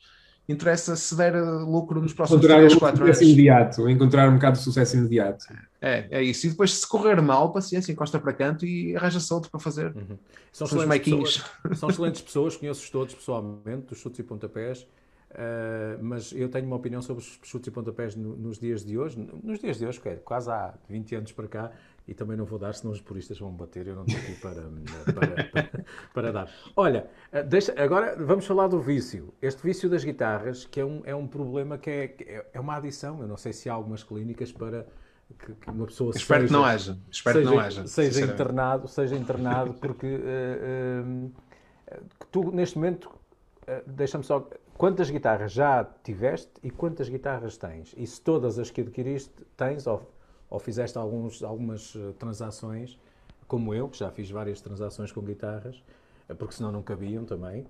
[0.48, 3.22] Interessa se der lucro nos próximos encontrar 3, 4 anos.
[3.22, 5.46] imediato, encontrar um bocado de sucesso imediato.
[5.82, 6.46] É, é isso.
[6.46, 9.88] E depois, se correr mal, paciência, encosta para canto e arranja-se outro para fazer.
[9.96, 10.18] Uhum.
[10.54, 11.44] São, excelentes pessoas,
[11.80, 14.86] são excelentes pessoas, conheço-os todos pessoalmente, dos chutes e pontapés.
[15.36, 18.98] Uh, mas eu tenho uma opinião sobre os chutes e pontapés no, nos dias de
[18.98, 21.72] hoje, nos dias de hoje, que é quase há 20 anos para cá,
[22.08, 24.62] e também não vou dar, senão os puristas vão bater, eu não estou aqui para,
[25.14, 26.50] para, para, para, dar.
[26.74, 29.34] Olha, eh, deixa, agora vamos falar do vício.
[29.42, 32.78] Este vício das guitarras, que é um, é um problema que é, é, é uma
[32.78, 34.88] adição, eu não sei se há algumas clínicas para
[35.38, 36.98] que, que uma pessoa Espero seja, que não haja.
[37.12, 37.88] Espero seja, que não haja.
[37.88, 44.48] Seja internado, seja internado, porque uh, uh, tu neste momento, uh, deixa-me só
[44.78, 47.94] quantas guitarras já tiveste e quantas guitarras tens?
[47.98, 50.12] E se todas as que adquiriste tens ou,
[50.50, 52.98] ou fizeste alguns, algumas eh, transações,
[53.48, 55.82] como eu, que já fiz várias transações com guitarras,
[56.30, 57.62] eh, porque senão não cabiam também.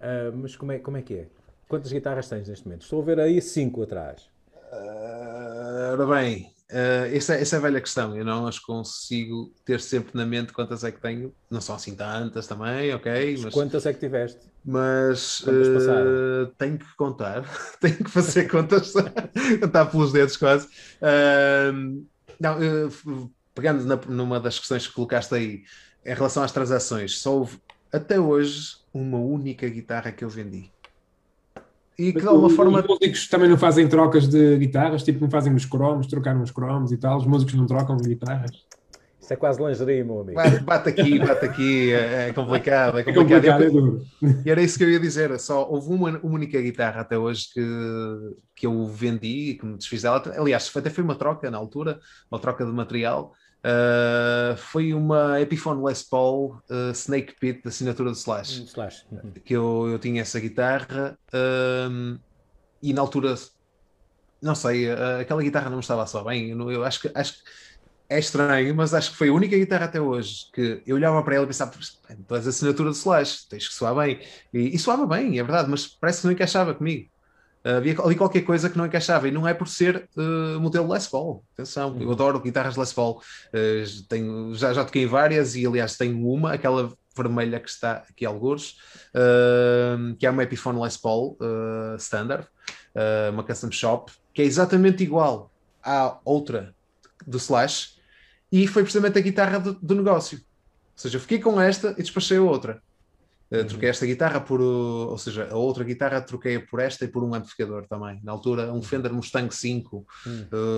[0.00, 1.26] Uh, mas como é, como é que é?
[1.68, 2.82] Quantas guitarras tens neste momento?
[2.82, 4.30] Estou a ver aí cinco atrás.
[4.72, 8.16] Uh, ora bem, uh, essa, essa é a velha questão.
[8.16, 11.34] Eu não as consigo ter sempre na mente quantas é que tenho.
[11.50, 13.38] Não são assim tantas também, ok?
[13.42, 14.49] Mas, quantas é que tiveste?
[14.64, 17.44] Mas uh, tenho que contar,
[17.80, 18.92] tenho que fazer contas,
[19.60, 20.66] contar pelos dedos quase.
[21.00, 22.04] Uh,
[22.38, 25.62] não, uh, pegando na, numa das questões que colocaste aí,
[26.04, 27.58] em relação às transações, só houve
[27.92, 30.70] até hoje uma única guitarra que eu vendi.
[31.98, 32.80] E que de alguma forma.
[32.80, 36.50] Os músicos também não fazem trocas de guitarras, tipo, não fazem os cromos, trocaram os
[36.50, 37.18] cromos e tal.
[37.18, 38.64] Os músicos não trocam de guitarras.
[39.30, 40.34] Isso é quase lingerie, meu amigo.
[40.34, 42.98] Bate, bate aqui, bate aqui, é, é complicado.
[42.98, 43.44] É complicado.
[43.44, 44.42] É complicado é.
[44.44, 45.38] E era isso que eu ia dizer.
[45.38, 47.60] Só houve uma, uma única guitarra até hoje que,
[48.56, 50.20] que eu vendi, que me desfiz dela.
[50.36, 53.32] Aliás, até foi uma troca na altura, uma troca de material.
[53.60, 59.06] Uh, foi uma Epiphone Les Paul uh, Snake Pit da assinatura do Slash, Slash.
[59.12, 59.32] Uhum.
[59.44, 62.18] que eu, eu tinha essa guitarra uh,
[62.82, 63.36] e na altura
[64.42, 67.40] não sei, aquela guitarra não me estava só bem eu, eu acho que acho que
[68.10, 71.36] é estranho, mas acho que foi a única guitarra até hoje que eu olhava para
[71.36, 71.70] ela e pensava,
[72.26, 74.20] tu és a assinatura do Slash, tens que soar bem
[74.52, 77.08] e, e soava bem, é verdade, mas parece que não encaixava comigo
[77.64, 81.06] havia ali qualquer coisa que não encaixava e não é por ser uh, modelo Les
[81.06, 81.44] Paul.
[81.54, 83.20] Atenção, eu adoro guitarras Les Paul.
[83.48, 88.24] Uh, tenho, já, já toquei várias e, aliás, tenho uma, aquela vermelha que está aqui
[88.24, 88.78] alguns,
[89.14, 92.46] uh, que é uma Epiphone Les Paul uh, Standard,
[93.32, 95.50] uma custom shop, que é exatamente igual
[95.82, 96.74] à outra
[97.26, 97.99] do Slash
[98.50, 100.38] e foi precisamente a guitarra do, do negócio.
[100.38, 102.82] Ou seja, eu fiquei com esta e despachei a outra.
[103.50, 107.24] Uh, troquei esta guitarra por, ou seja, a outra guitarra troquei por esta e por
[107.24, 108.20] um amplificador também.
[108.22, 110.06] Na altura, um Fender Mustang 5,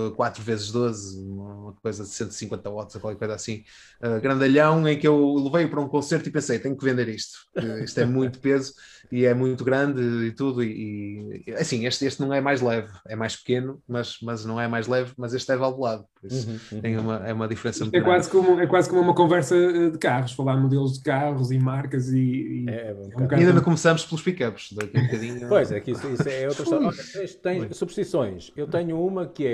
[0.09, 3.63] uh, 4 vezes 12, uma coisa de 150 watts, qualquer coisa assim,
[4.03, 7.37] uh, grandalhão, em que eu levei para um concerto e pensei, tenho que vender isto.
[7.83, 8.73] Isto é muito peso
[9.11, 10.63] e é muito grande e tudo.
[10.63, 14.59] E, e, assim, este, este não é mais leve, é mais pequeno, mas, mas não
[14.59, 16.07] é mais leve, mas este é valvulado.
[16.23, 16.99] Uhum, uhum.
[17.01, 19.97] uma, é uma diferença muito é quase, como, é quase como uma conversa eh, de
[19.97, 22.19] carros, falar modelos de carros e marcas e.
[22.19, 25.47] e, é, é um e ainda não começamos pelos pickups, daqui um bocadinho.
[25.49, 26.87] Pois é, que isso, isso é outra história.
[26.87, 28.51] Olha, tem substituições.
[28.55, 29.45] Eu tenho uma que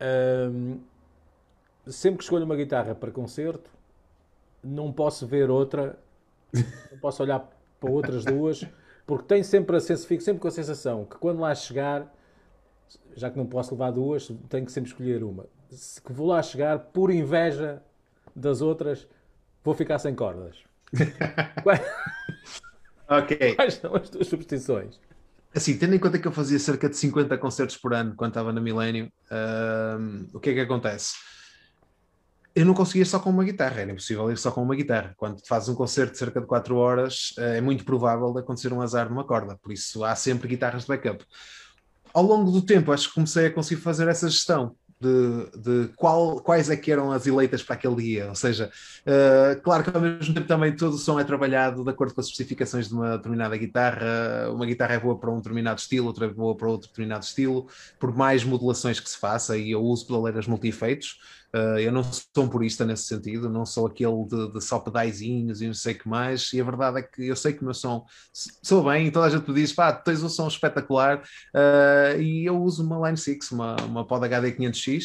[0.00, 0.48] é.
[0.50, 0.78] Hum,
[1.86, 3.70] sempre que escolho uma guitarra para concerto,
[4.62, 5.98] não posso ver outra,
[6.52, 7.48] não posso olhar
[7.80, 8.66] para outras duas,
[9.06, 12.12] porque tenho sempre a fico sempre com a sensação que quando lá chegar,
[13.14, 15.46] já que não posso levar duas, tenho que sempre escolher uma.
[15.70, 17.82] Se que vou lá chegar, por inveja
[18.34, 19.06] das outras,
[19.64, 20.56] vou ficar sem cordas.
[23.08, 23.56] ok.
[23.56, 25.00] Quais são as tuas superstições?
[25.54, 28.52] Assim, tendo em conta que eu fazia cerca de 50 concertos por ano quando estava
[28.52, 31.14] na Millennium, uh, o que é que acontece?
[32.56, 35.12] eu não conseguia só com uma guitarra, era impossível ir só com uma guitarra.
[35.18, 38.72] Quando fazes um concerto de cerca de 4 horas, eh, é muito provável de acontecer
[38.72, 41.22] um azar numa corda, por isso há sempre guitarras de backup.
[42.14, 46.40] Ao longo do tempo, acho que comecei a conseguir fazer essa gestão de, de qual,
[46.40, 48.28] quais é que eram as eleitas para aquele dia.
[48.28, 48.70] Ou seja,
[49.06, 52.20] uh, claro que ao mesmo tempo também todo o som é trabalhado de acordo com
[52.20, 54.50] as especificações de uma determinada guitarra.
[54.52, 57.68] Uma guitarra é boa para um determinado estilo, outra é boa para outro determinado estilo,
[57.98, 61.18] por mais modulações que se faça, e eu uso pedaleiras multi-efeitos.
[61.56, 65.62] Uh, eu não sou um purista nesse sentido, não sou aquele de, de só pedaizinhos
[65.62, 67.64] e não sei o que mais, e a verdade é que eu sei que o
[67.64, 68.04] meu som
[68.62, 71.22] sou bem, e toda a gente me diz, pá, tens um som espetacular,
[71.54, 75.04] uh, e eu uso uma Line 6, uma, uma Pod HD500X,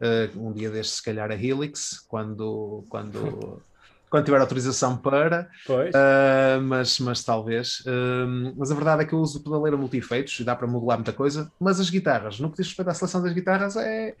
[0.00, 2.84] uh, um dia destes se calhar a Helix, quando...
[2.88, 3.62] quando
[4.12, 7.80] quando tiver autorização para, uh, mas, mas talvez.
[7.80, 11.14] Uh, mas a verdade é que eu uso pedaleira multi-efeitos e dá para modular muita
[11.14, 11.50] coisa.
[11.58, 14.14] Mas as guitarras, no que diz respeito à seleção das guitarras, é.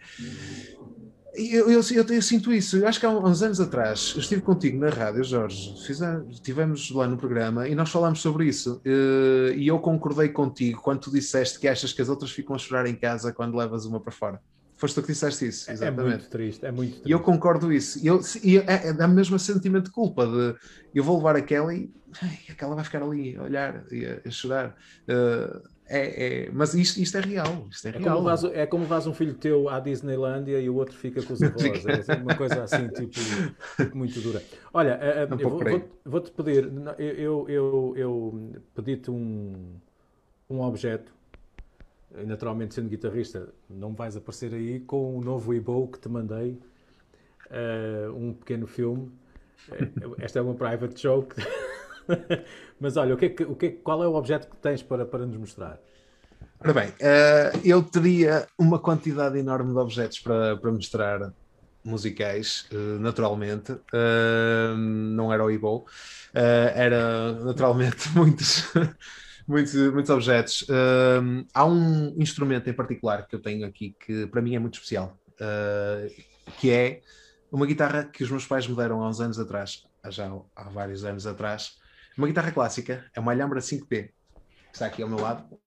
[1.34, 2.76] Eu, eu, eu, eu, sinto isso.
[2.76, 5.74] Eu acho que há uns anos atrás eu estive contigo na rádio, Jorge.
[5.86, 8.82] Fizemos, estivemos lá no programa e nós falámos sobre isso.
[8.84, 12.58] Uh, e eu concordei contigo quando tu disseste que achas que as outras ficam a
[12.58, 14.40] chorar em casa quando levas uma para fora.
[14.76, 16.00] Foste tu que disseste isso, exatamente.
[16.00, 17.08] É muito triste, é muito triste.
[17.08, 18.04] E eu concordo isso.
[18.04, 20.56] E eu, e é, é mesmo sentimento de culpa de
[20.92, 21.88] eu vou levar aquela e
[22.20, 24.76] ai, aquela vai ficar ali a olhar e a, a chorar.
[25.08, 27.66] Uh, é, é, mas isto, isto é real.
[27.70, 28.16] Isto é, é, real.
[28.16, 31.42] Como vais, é como um filho teu à Disneylandia e o outro fica com os
[31.42, 31.84] avós.
[32.08, 34.42] É uma coisa assim, tipo, muito dura.
[34.72, 39.74] Olha, eh, eh, eu vou-te vou, pedir, eu, eu, eu pedi-te um,
[40.48, 41.12] um objeto.
[42.26, 46.58] Naturalmente, sendo guitarrista, não vais aparecer aí com o novo Ebo que te mandei,
[47.50, 49.10] uh, um pequeno filme.
[50.18, 51.34] Esta é uma private joke.
[52.80, 54.82] Mas olha, o que é que, o que é, qual é o objeto que tens
[54.82, 55.78] para, para nos mostrar?
[56.64, 61.32] Ora bem, uh, eu teria uma quantidade enorme de objetos para, para mostrar
[61.84, 63.72] musicais, uh, naturalmente.
[63.72, 65.84] Uh, não era o Ibo,
[66.32, 68.64] era naturalmente muitos,
[69.46, 70.64] muitos, muitos objetos.
[71.52, 75.18] há um instrumento em particular que eu tenho aqui que para mim é muito especial,
[76.58, 77.00] que é
[77.50, 81.04] uma guitarra que os meus pais me deram há uns anos atrás, já há vários
[81.04, 81.81] anos atrás.
[82.16, 84.12] Uma guitarra clássica, é uma Alhambra 5P, que
[84.72, 85.58] está aqui ao meu lado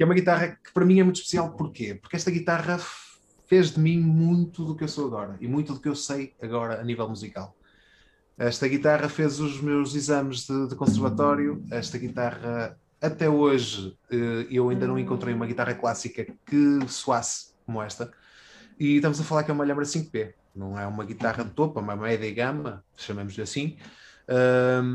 [0.00, 1.52] que é uma guitarra que para mim é muito especial.
[1.52, 1.94] Porquê?
[1.94, 2.80] Porque esta guitarra
[3.46, 6.34] fez de mim muito do que eu sou agora e muito do que eu sei
[6.40, 7.54] agora a nível musical.
[8.38, 11.62] Esta guitarra fez os meus exames de, de conservatório.
[11.70, 17.82] Esta guitarra, até hoje, eh, eu ainda não encontrei uma guitarra clássica que soasse como
[17.82, 18.10] esta.
[18.78, 20.32] E estamos a falar que é uma Alhambra 5P.
[20.56, 23.76] Não é uma guitarra de topo, é uma média gama, chamemos-lhe assim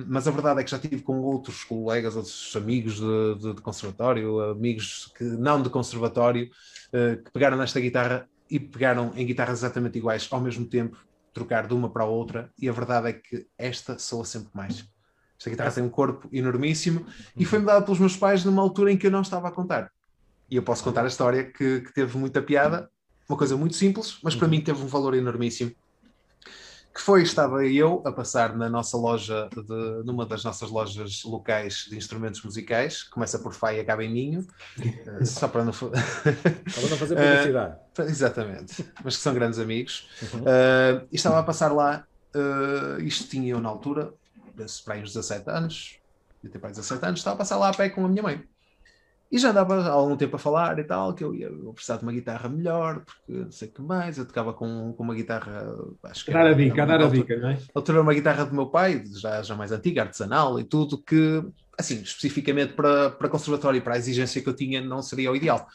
[0.07, 3.61] mas a verdade é que já tive com outros colegas, outros amigos de, de, de
[3.61, 6.49] conservatório, amigos que não de conservatório,
[6.87, 10.97] uh, que pegaram nesta guitarra e pegaram em guitarras exatamente iguais ao mesmo tempo,
[11.33, 14.87] trocar de uma para a outra, e a verdade é que esta soa sempre mais.
[15.37, 17.05] Esta guitarra tem um corpo enormíssimo
[17.35, 19.91] e foi-me dada pelos meus pais numa altura em que eu não estava a contar.
[20.49, 22.89] E eu posso contar a história que, que teve muita piada,
[23.27, 24.51] uma coisa muito simples, mas para uhum.
[24.51, 25.75] mim teve um valor enormíssimo
[26.95, 31.87] que foi, estava eu a passar na nossa loja, de, numa das nossas lojas locais
[31.89, 34.47] de instrumentos musicais, começa por Fá e acaba em Minho,
[34.79, 35.91] uh, só para não, para
[36.89, 37.75] não fazer publicidade.
[37.99, 40.07] Uh, exatamente, mas que são grandes amigos.
[40.35, 42.07] Uh, e estava a passar lá,
[43.03, 44.13] isto tinha eu na altura,
[44.55, 45.99] penso para aí uns 17 anos,
[46.39, 48.41] tinha para aí 17 anos, estava a passar lá a pé com a minha mãe.
[49.35, 51.97] E já andava há algum tempo a falar e tal, que eu ia eu precisar
[51.97, 55.13] de uma guitarra melhor, porque não sei o que mais, eu tocava com, com uma
[55.13, 55.75] guitarra.
[56.03, 57.57] Acho que dar a dica, dar a dica, não é?
[57.73, 61.43] Outra uma guitarra do meu pai, já, já mais antiga, artesanal e tudo, que,
[61.77, 65.35] assim, especificamente para, para conservatório e para a exigência que eu tinha, não seria o
[65.35, 65.67] ideal.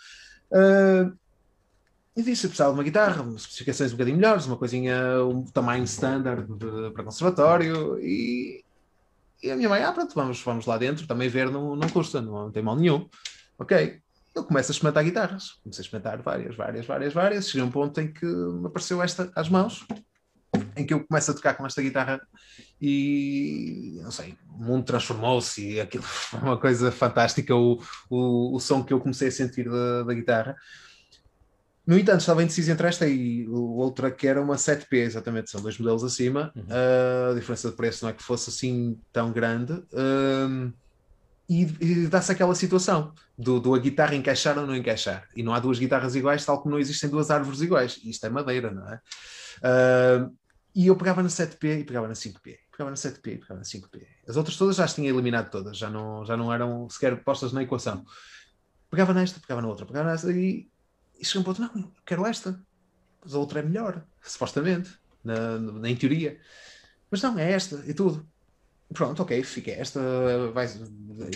[0.51, 1.15] Uh,
[2.17, 5.85] e disse que precisava de uma guitarra, especificações um bocadinho melhores, uma coisinha, um tamanho
[5.85, 8.65] standard de, para conservatório, e,
[9.43, 12.23] e a minha mãe, ah, pronto, vamos, vamos lá dentro, também ver não, não custa,
[12.23, 13.07] não, não tem mal nenhum.
[13.61, 14.01] Ok,
[14.35, 15.51] eu começo a experimentar guitarras.
[15.63, 17.47] Comecei a experimentar várias, várias, várias, várias.
[17.47, 19.87] Cheguei a um ponto em que me apareceu esta às mãos,
[20.75, 22.23] em que eu começo a tocar com esta guitarra
[22.81, 28.61] e, não sei, o mundo transformou-se e aquilo foi uma coisa fantástica, o, o, o
[28.61, 30.57] som que eu comecei a sentir da, da guitarra.
[31.87, 35.77] No entanto, estava indeciso entre esta e outra que era uma 7P, exatamente, são dois
[35.77, 36.51] modelos acima.
[36.57, 36.63] Uhum.
[36.63, 39.73] Uh, a diferença de preço não é que fosse assim tão grande.
[39.73, 40.73] Uh,
[41.51, 45.27] e, e dá-se aquela situação do, do, a guitarra encaixar ou não encaixar.
[45.35, 47.99] E não há duas guitarras iguais, tal como não existem duas árvores iguais.
[48.05, 49.01] Isto é madeira, não é?
[49.59, 50.37] Uh,
[50.73, 52.57] e eu pegava na 7P e pegava na 5P.
[52.71, 54.07] Pegava na 7P e pegava na 5P.
[54.29, 57.53] As outras todas já as tinha eliminado todas, já não, já não eram sequer postas
[57.53, 58.05] na equação.
[58.89, 60.71] Pegava nesta, pegava na outra, pegava nesta e,
[61.19, 62.63] e chegou um ponto, não, quero esta.
[63.25, 66.39] Mas a outra é melhor, supostamente, na, na, em teoria.
[67.11, 68.25] Mas não, é esta e tudo
[68.93, 70.01] pronto, ok, fica esta,
[70.53, 70.67] vai,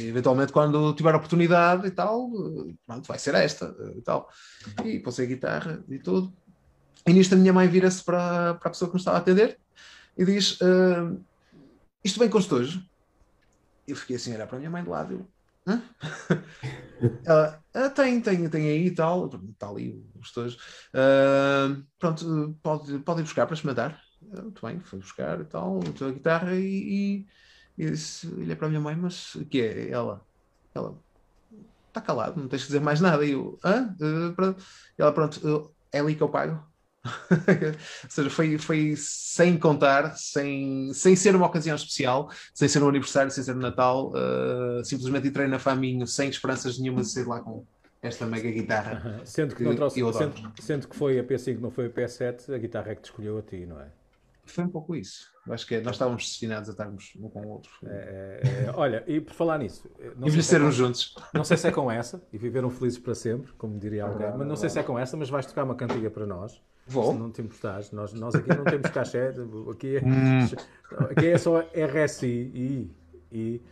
[0.00, 2.30] eventualmente quando tiver oportunidade e tal,
[2.86, 4.28] pronto, vai ser esta e tal.
[4.84, 6.32] E pôs a guitarra e tudo.
[7.06, 9.58] E nisto a minha mãe vira-se para, para a pessoa que nos estava a atender
[10.16, 11.22] e diz: uh,
[12.02, 12.82] Isto vem com estojo?
[13.86, 15.12] Eu fiquei assim a olhar para a minha mãe de lado.
[15.12, 15.28] Eu,
[15.66, 15.82] Hã?
[17.24, 20.56] Ela, ah, tem, tem, tem aí e tal, está ali o estojo.
[20.94, 24.00] Uh, pronto, pode, pode ir buscar para experimentar.
[24.20, 27.26] Muito bem, foi buscar e tal, a guitarra e
[27.76, 29.90] disse, olhei para a minha mãe, mas o que é?
[29.90, 30.20] Ela,
[30.74, 30.96] ela,
[31.88, 33.24] está calado, não tens que dizer mais nada.
[33.24, 33.94] E eu, hã?
[34.00, 34.56] Uh,
[34.98, 36.62] ela, pronto, é ali que eu pago.
[37.04, 42.88] Ou seja, foi, foi sem contar, sem, sem ser uma ocasião especial, sem ser um
[42.88, 47.26] aniversário, sem ser um Natal, uh, simplesmente entrei na Faminho sem esperanças nenhuma de sair
[47.26, 47.64] lá com
[48.00, 49.20] esta mega guitarra.
[49.24, 52.58] Sendo que, que, trouxe, sendo, sendo, que foi a P5, não foi a P7, a
[52.58, 53.88] guitarra é que te escolheu a ti, não é?
[54.46, 55.32] Foi um pouco isso.
[55.48, 57.70] Acho que é, nós estávamos destinados a estarmos um com o outro.
[57.84, 61.14] É, é, olha, e por falar nisso, envelhecermos se é juntos.
[61.34, 64.46] Não sei se é com essa, e viveram felizes para sempre, como diria alguém, mas
[64.46, 66.62] não sei se é com essa, mas vais tocar uma cantiga para nós.
[66.86, 67.12] Vou.
[67.12, 69.32] Se não te importares, nós, nós aqui não temos cachê,
[69.70, 70.48] aqui é, hum.
[71.10, 72.90] aqui é só RSI e,
[73.32, 73.62] e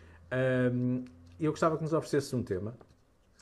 [0.73, 1.05] um,
[1.39, 2.75] eu gostava que nos oferecesse um tema.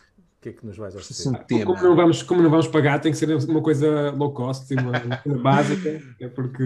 [0.09, 1.29] O que é que nos vais oferecer?
[1.29, 1.67] Um tema.
[1.67, 4.99] Como, não vamos, como não vamos pagar, tem que ser uma coisa low cost, uma
[4.99, 6.65] coisa básica, é porque.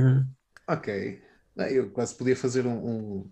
[0.66, 1.22] Ok.
[1.56, 3.30] Eu quase podia fazer um, um,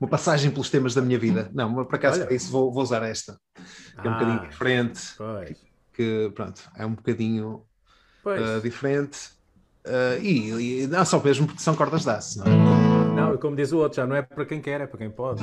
[0.00, 1.50] uma passagem pelos temas da minha vida.
[1.52, 3.38] Não, mas por acaso para isso vou, vou, usar esta.
[4.00, 5.14] Que é um ah, bocadinho diferente.
[5.16, 5.66] Pois.
[5.92, 7.66] Que, pronto, é um bocadinho
[8.24, 9.30] uh, diferente.
[9.86, 12.38] Uh, e, e, não só mesmo porque são cordas de aço.
[12.38, 13.14] Não, é?
[13.14, 15.42] não, como diz o outro, já não é para quem quer, é para quem pode.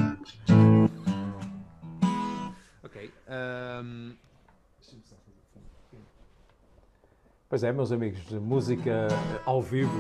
[2.84, 3.12] Ok.
[3.30, 4.14] Um,
[7.52, 9.10] Pois é, meus amigos, música
[9.46, 9.92] ao vivo.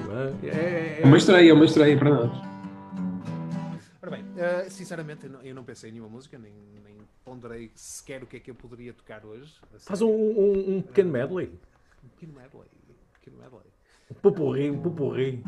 [0.41, 2.32] É, é, é uma estreia, é uma estreia para nós.
[4.02, 6.95] Ora bem, uh, sinceramente, eu não, eu não, pensei em nenhuma música, nem, nem,
[7.26, 9.54] ponderei sequer o que é que eu poderia tocar hoje.
[9.80, 11.52] Faz um, um, um pequeno medley.
[12.02, 12.70] Um pequeno medley.
[12.89, 13.68] Um pequeno medley.
[14.10, 15.43] Um pupurri, um pupurri.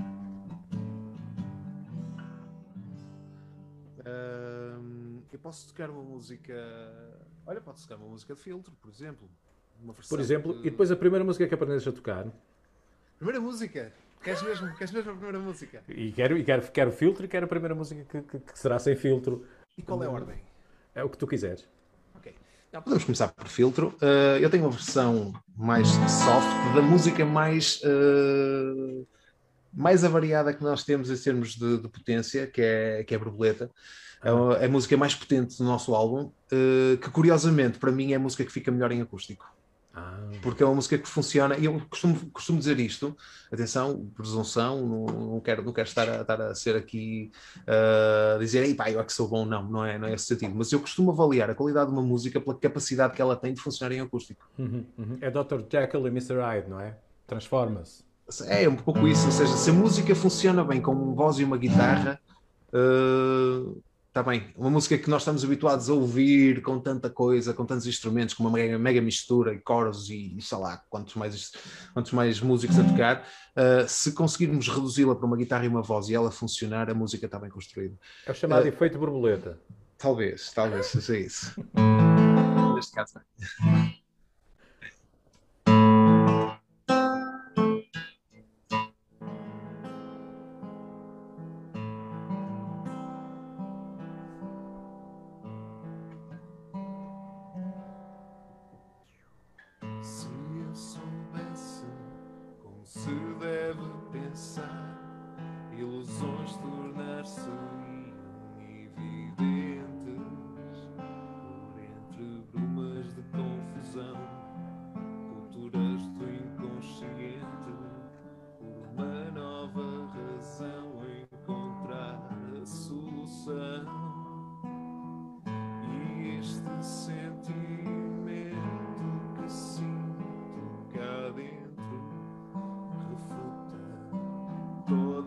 [3.99, 6.54] Uh, eu posso tocar uma música.
[7.47, 9.30] Olha, posso tocar uma música de filtro, por exemplo.
[10.10, 12.26] Por exemplo, e depois a primeira música que aprendes a tocar.
[13.18, 13.92] Primeira música?
[14.22, 15.84] Queres mesmo, queres mesmo a primeira música?
[15.90, 18.80] E quero, e quero, quero filtro e quero a primeira música que, que, que será
[18.80, 19.46] sem filtro.
[19.78, 20.38] E qual é a ordem?
[20.96, 21.68] É o que tu quiseres.
[22.16, 22.34] Ok.
[22.70, 23.90] Então, podemos começar por filtro.
[24.02, 27.82] Uh, eu tenho uma versão mais soft da música mais.
[27.84, 29.06] Uh,
[29.76, 33.20] mais avariada que nós temos em termos de, de potência, que é, que é a
[33.20, 33.72] borboleta.
[34.24, 38.16] É, é a música mais potente do nosso álbum, uh, que curiosamente para mim é
[38.16, 39.52] a música que fica melhor em acústico.
[39.96, 40.18] Ah.
[40.41, 43.16] Porque é uma música que funciona, e eu costumo, costumo dizer isto,
[43.52, 48.64] atenção, presunção, não, não, quero, não quero estar a, estar a ser aqui uh, dizer,
[48.64, 50.72] ei pá, eu é que sou bom, não, não é, não é esse sentido, mas
[50.72, 53.94] eu costumo avaliar a qualidade de uma música pela capacidade que ela tem de funcionar
[53.94, 54.50] em acústico.
[54.58, 55.18] Uhum, uhum.
[55.22, 55.62] É Dr.
[55.72, 56.39] Jekyll e Mr.
[56.39, 56.98] Hyde, não é?
[57.28, 58.04] Transforma-se.
[58.48, 61.44] É, um pouco isso, ou seja, se a música funciona bem com uma voz e
[61.44, 62.20] uma guitarra,
[62.74, 63.84] uh,
[64.14, 67.88] Está bem, uma música que nós estamos habituados a ouvir com tanta coisa, com tantos
[67.88, 71.51] instrumentos, com uma mega, mega mistura e coros e, sei lá, quantos mais,
[71.95, 76.09] quantos mais músicos a tocar, uh, se conseguirmos reduzi-la para uma guitarra e uma voz
[76.09, 77.95] e ela funcionar, a música está bem construída.
[78.28, 79.59] É o chamado uh, efeito borboleta.
[79.97, 81.55] Talvez, talvez seja isso.
[82.76, 83.20] Neste caso.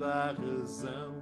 [0.06, 1.16] Agora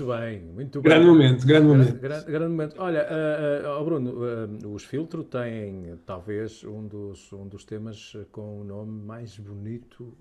[0.00, 0.92] Muito bem, muito bem.
[0.92, 2.00] Grande momento, grande momento.
[2.00, 2.74] grande- grande momento.
[2.78, 8.60] Olha, ah, oh Bruno, ah, os Filtro têm talvez um dos, um dos temas com
[8.60, 10.16] o nome mais bonito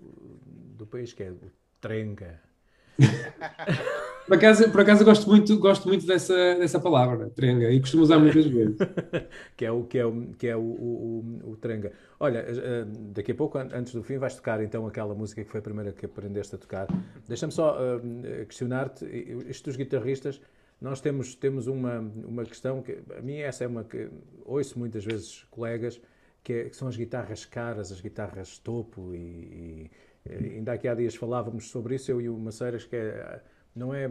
[0.78, 1.40] do país, que é o
[1.80, 2.42] Trenga.
[4.28, 8.04] Por acaso, por acaso eu gosto muito, gosto muito dessa, dessa palavra, trenga, e costumo
[8.04, 8.78] usar muitas vezes.
[9.58, 11.58] que é o que é o, que é o, o, o.
[12.20, 15.50] Olha, eh, daqui a pouco, an- antes do fim, vais tocar então aquela música que
[15.50, 16.88] foi a primeira que aprendeste a tocar.
[17.28, 19.04] Deixa-me só eh, questionar-te,
[19.48, 20.40] isto dos guitarristas,
[20.80, 24.10] nós temos, temos uma, uma questão que, a mim essa é uma que
[24.46, 26.00] ouço muitas vezes colegas,
[26.44, 29.92] que, é- que são as guitarras caras, as guitarras topo e, e
[30.38, 33.42] ainda aqui há dias falávamos sobre isso, eu e o Maceiras, que é,
[33.76, 34.10] não é,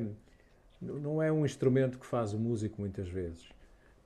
[0.81, 3.49] não é um instrumento que faz o músico muitas vezes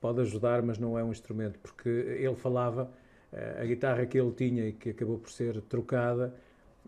[0.01, 2.91] pode ajudar, mas não é um instrumento, porque ele falava,
[3.33, 6.35] eh, a guitarra que ele tinha e que acabou por ser trocada,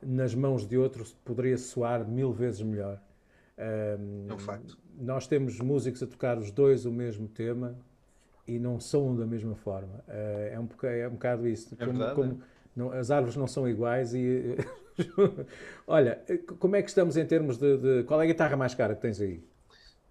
[0.02, 3.00] nas mãos de outros poderia soar mil vezes melhor.
[3.56, 4.76] Ahm, É um facto.
[4.98, 7.76] Nós temos músicos a tocar os dois o mesmo tema
[8.48, 10.02] e não soam da mesma forma.
[10.08, 11.72] Eh, é, um boca- é um bocado isso.
[11.78, 12.40] É como, verdade, como
[12.74, 14.56] não- as árvores não são iguais e...
[15.86, 18.74] Olha, eh, como é que estamos em termos de, de- Qual é a guitarra mais
[18.74, 19.42] cara que tens aí?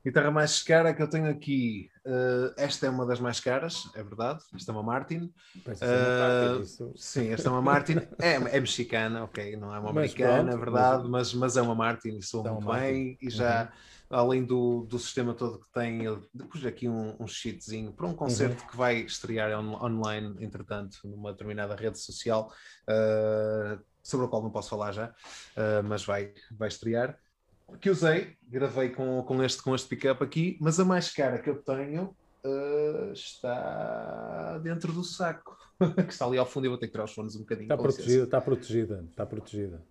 [0.06, 4.04] Guitarra mais cara que eu tenho aqui, eh, esta é uma das mais caras, é
[4.04, 4.44] verdade.
[4.54, 5.32] Esta é uma Martin.
[5.80, 6.94] É uma parte Ah, disso.
[6.98, 7.96] Sim, esta é uma Martin.
[8.22, 12.10] É, é mexicana, ok, não é uma americana, é verdade, mas, mas é uma Martin
[12.10, 12.94] e É uma muito Martin.
[12.94, 13.18] bem.
[13.22, 13.72] E já,
[14.10, 16.22] além do, do sistema todo que tem, eu
[16.52, 21.32] pus aqui um, um sheetzinho para um concerto que vai estrear on- online, entretanto, numa
[21.32, 22.52] determinada rede social,
[22.90, 25.16] ah, sobre o qual não posso falar já,
[25.56, 27.18] ah, mas vai, vai estrear.
[27.80, 31.50] Que usei, gravei com, com este, com este pick-up aqui, mas a mais cara que
[31.50, 35.58] eu tenho ah, está dentro do saco,
[35.96, 36.66] que está ali ao fundo.
[36.66, 37.66] Eu vou ter que tirar os fones um bocadinho.
[37.66, 39.82] Está protegida, está protegida, está protegida.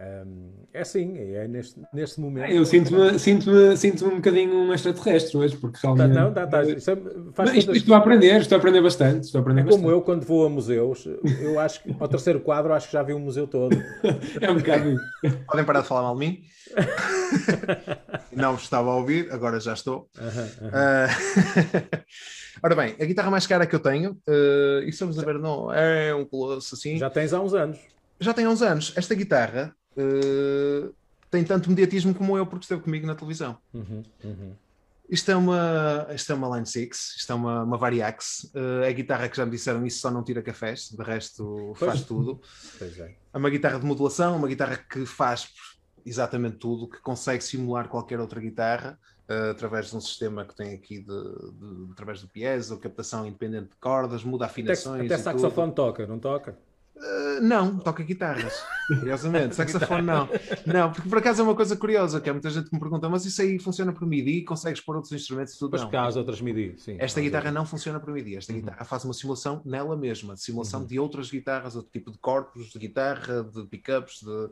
[0.00, 2.48] Hum, é assim, é neste, neste momento.
[2.52, 6.14] Eu sinto-me sinto sinto um bocadinho um extraterrestre hoje, porque Tá, realmente.
[6.14, 6.96] não, tá, tá, isso é-
[7.32, 9.24] faz isto, estou a aprender, estou a aprender bastante.
[9.24, 9.92] Estou a aprender é como bastante.
[9.92, 11.04] eu quando vou a museus,
[11.40, 13.76] eu acho que ao terceiro quadro acho que já vi o museu todo.
[14.40, 14.96] É um bocado.
[15.48, 16.42] Podem parar de falar mal de mim?
[18.32, 20.08] Não estava a ouvir, agora já estou.
[20.72, 21.08] Ah,
[22.62, 25.72] Ora bem, a guitarra mais cara que eu tenho, ah, e estamos a ver, não
[25.72, 27.78] é um colosso assim, já, Já tens há uns anos.
[28.34, 28.92] tem uns anos.
[28.96, 30.90] Esta guitarra ah,
[31.30, 33.58] tem tanto mediatismo como eu, porque esteve comigo na televisão.
[33.74, 34.52] Uhum, uhum.
[35.10, 38.50] Isto é uma, isto é uma Line 6, isto é uma, uma Variax.
[38.54, 41.72] Ah, é a guitarra que já me disseram, isso só não tira cafés, de resto
[41.76, 42.04] faz Pois.
[42.04, 42.40] tudo.
[42.78, 43.16] Pois é.
[43.32, 45.48] É uma guitarra de modulação, uma guitarra que faz
[46.06, 50.72] exatamente tudo, que consegue simular qualquer outra guitarra eh, através de um sistema que tem
[50.74, 55.04] aqui de, de- através do piezo, captação independente de cordas, muda Até, afinações.
[55.04, 56.56] até e saxofone toca, não toca?
[57.00, 58.52] Eh, não, toca guitarras.
[58.88, 60.28] Curiosamente, saxofone não.
[60.66, 63.08] Não, porque por acaso é uma coisa curiosa, que há muita gente que me pergunta,
[63.08, 65.70] mas isso aí funciona por MIDI, consegues pôr outros instrumentos e tudo?
[65.70, 65.90] Pois não.
[65.90, 66.96] cá as outras MIDI, sim.
[66.98, 68.36] Esta guitarra não funciona por MIDI.
[68.36, 68.60] Esta Uhum.
[68.60, 70.86] guitarra faz uma simulação nela mesma, de simulação Uhum.
[70.86, 74.50] de outras guitarras, outro tipo de corpos de guitarra, de pickups, de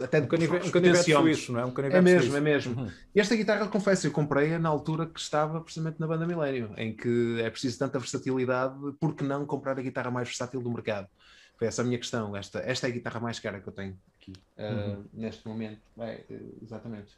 [0.00, 1.64] até de Um canivete, um canivete suíço, não é?
[1.64, 2.36] Um canivete É mesmo, suíço.
[2.36, 2.80] é mesmo.
[2.80, 2.90] Uhum.
[3.14, 7.40] Esta guitarra, confesso, eu comprei-a na altura que estava precisamente na banda Millennium, em que
[7.40, 11.08] é preciso tanta versatilidade, por que não comprar a guitarra mais versátil do mercado?
[11.56, 12.36] Foi essa a minha questão.
[12.36, 15.80] Esta, esta é a guitarra mais cara que eu tenho aqui, uh, neste momento.
[15.98, 16.20] É,
[16.60, 17.16] exatamente.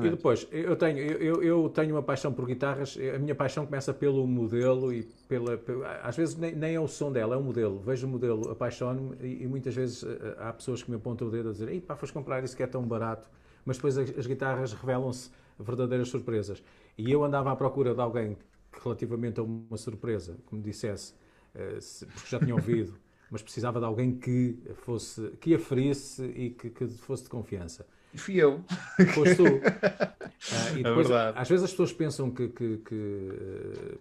[0.00, 0.10] E Exatamente.
[0.10, 4.26] depois, eu tenho, eu, eu- tenho uma paixão por guitarras, a minha paixão começa pelo
[4.26, 5.58] modelo e pela,
[6.02, 7.80] às vezes nem, nem é o som dela, é o modelo.
[7.80, 11.30] Vejo o modelo, apaixono-me e, e muitas vezes eh, há pessoas que me apontam o
[11.30, 13.28] dedo a dizer, ei pá, foste comprar isso que é tão barato,
[13.64, 16.62] mas depois as, as guitarras revelam-se verdadeiras surpresas.
[16.98, 18.36] E eu andava à procura de alguém
[18.70, 21.14] que, relativamente a uma surpresa, que me dissesse,
[21.54, 21.78] eh,
[22.12, 22.94] porque já tinha ouvido,
[23.30, 27.86] mas precisava de alguém que fosse, que aferisse e que, que fosse de confiança.
[28.16, 28.62] Fui eu.
[29.14, 29.44] Foste tu.
[30.52, 31.38] Ah, e depois, verdade.
[31.38, 32.94] às vezes as pessoas pensam que, que- que,
[33.32, 33.96] eh,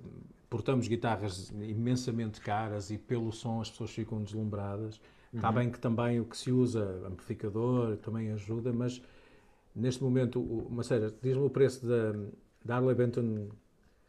[0.49, 4.99] portamos guitarras imensamente caras e pelo som as pessoas ficam deslumbradas.
[5.33, 9.01] Está bem que também o que se usa, amplificador, também ajuda, mas
[9.73, 12.11] neste momento, o, Maceira, diz-me o preço da,
[12.65, 13.47] da Harley Benton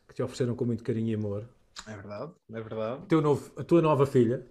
[0.08, 1.44] que te ofereceram com muito carinho e amor.
[1.86, 3.02] É verdade, é verdade.
[3.06, 4.44] Teu novo, a tua nova filha.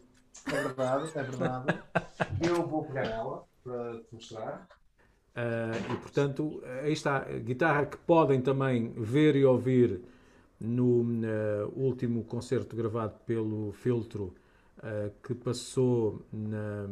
[0.48, 1.80] É verdade, é verdade.
[2.42, 4.68] Eu vou pegar ela para te mostrar.
[5.36, 10.02] Ah, e portanto, aí está, a guitarra que podem também ver e ouvir
[10.60, 14.34] no ah, último concerto gravado pelo Filtro,
[14.82, 16.88] ah, que passou na.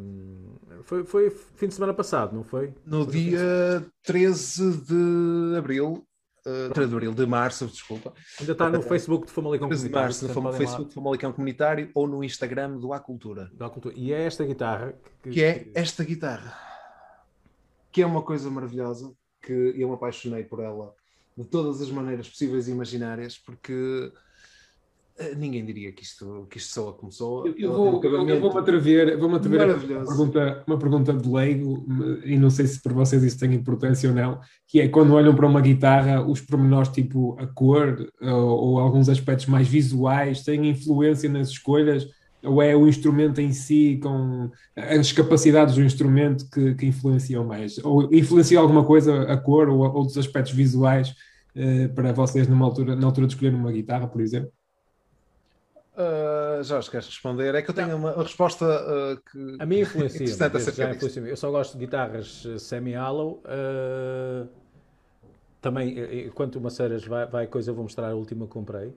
[0.82, 2.74] Foi, foi fim de semana passado, não foi?
[2.84, 6.04] No dia 13 de abril,
[6.46, 8.12] uh, 13 de abril, de março, desculpa.
[8.40, 10.06] Ainda está no Facebook de Famalicão 13 de Comunitário.
[10.06, 13.50] março, no portanto, Facebook do Famalicão Comunitário ou no Instagram do A Cultura.
[13.54, 13.94] da cultura.
[13.96, 16.71] E é esta guitarra que, Que é esta guitarra,
[17.92, 19.12] que é uma coisa maravilhosa,
[19.42, 20.92] que eu me apaixonei por ela
[21.36, 24.12] de todas as maneiras possíveis e imaginárias, porque
[25.18, 27.46] eh, ninguém diria que isto, que isto soa como soa.
[27.48, 29.66] Eu, eu vou, um eu- eu acabamento vou-me atrever, atrever a
[30.00, 31.84] uma pergunta, uma pergunta de leigo,
[32.24, 35.34] e não sei se para vocês isso tem importância ou não, que é quando olham
[35.34, 40.68] para uma guitarra, os pormenores tipo a cor ou, ou alguns aspectos mais visuais têm
[40.70, 42.06] influência nas escolhas,
[42.42, 47.78] ou é o instrumento em si, com as capacidades do instrumento que, que influenciam mais?
[47.84, 51.14] Ou influencia alguma coisa a cor ou outros aspectos visuais
[51.54, 54.52] eh, para vocês numa altura, na altura de escolher uma guitarra, por exemplo?
[55.96, 57.54] Ah, Jorge, queres responder?
[57.54, 59.56] É que eu tenho uma resposta ah, que.
[59.58, 60.22] A mim influencia.
[60.24, 60.96] Interessante acerca já disso.
[60.96, 61.30] influencia-me.
[61.30, 63.42] Eu só gosto de guitarras eh, semi-hollow.
[63.46, 64.46] eh,
[65.60, 68.92] também, enquanto o Maceiras vai, vai coisa, eu vou mostrar a última que comprei.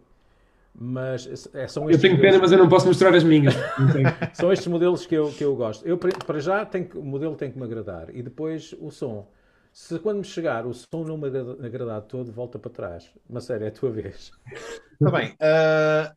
[0.78, 3.53] Mas eh, são Eu tenho pena, mas eu não posso mostrar as minhas.
[3.93, 4.09] Tenho.
[4.34, 5.88] São estes modelos que eu, que eu gosto.
[5.88, 8.13] Eu, para- já, que- o modelo tem que me agradar.
[8.13, 9.32] E depois o som.
[9.71, 13.09] Se quando me chegar o som não me agrada- agradar todo, volta para trás.
[13.30, 14.32] Mas sério, é a tua vez.
[14.93, 15.36] Está bem.
[15.39, 16.13] ah,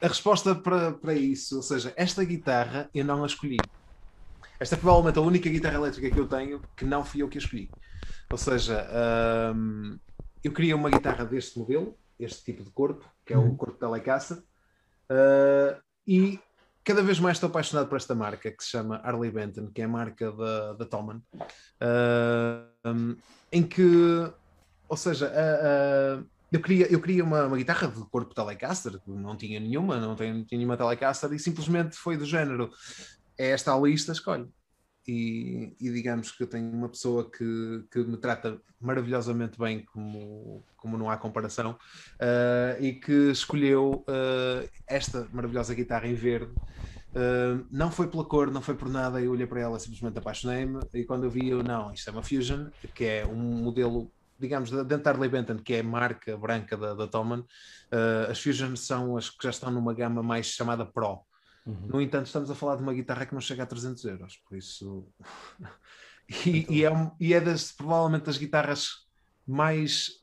[0.00, 3.56] a resposta para, para isso, ou seja, esta guitarra eu não a escolhi.
[4.58, 7.38] Esta é provavelmente a única guitarra elétrica que eu tenho que não fui eu que
[7.38, 7.68] a escolhi.
[8.30, 9.96] Ou seja, ahm,
[10.44, 14.42] eu queria uma guitarra deste modelo, este tipo de corpo, que é o corpo Telecaster,
[15.08, 16.40] ah, e
[16.82, 19.84] cada vez mais estou apaixonado por esta marca que se chama Harley Benton, que é
[19.84, 21.22] a marca da, da Toman,
[21.80, 23.14] ahm,
[23.52, 23.84] em que,
[24.88, 29.60] ou seja, a- eu queria, eu queria uma, uma guitarra de corpo Telecaster, não tinha
[29.60, 32.68] nenhuma, não tinha, não tinha nenhuma Telecaster, e simplesmente foi do género:
[33.38, 34.48] é esta a lista, escolhe.
[35.10, 40.62] E, e digamos que eu tenho uma pessoa que, que me trata maravilhosamente bem, como,
[40.76, 41.76] como não há comparação,
[42.20, 46.52] ah, e que escolheu ah, esta maravilhosa guitarra em verde.
[47.12, 50.78] Ah, não foi pela cor, não foi por nada, eu olhei para ela, simplesmente apaixonei-me,
[50.94, 54.70] e quando eu vi, eu, não, isto é uma Fusion, que é um modelo digamos,
[54.70, 57.44] da Harley Benton, que é a marca branca da, da Toman,
[57.92, 61.20] eh, as Fusion são as que já estão numa gama mais chamada Pro.
[61.66, 64.56] No entanto, estamos a falar de uma guitarra que não chega a 300 euros, por
[64.56, 65.06] isso.
[66.46, 66.90] e, e é,
[67.20, 69.06] e é das, provavelmente das guitarras
[69.46, 70.22] mais.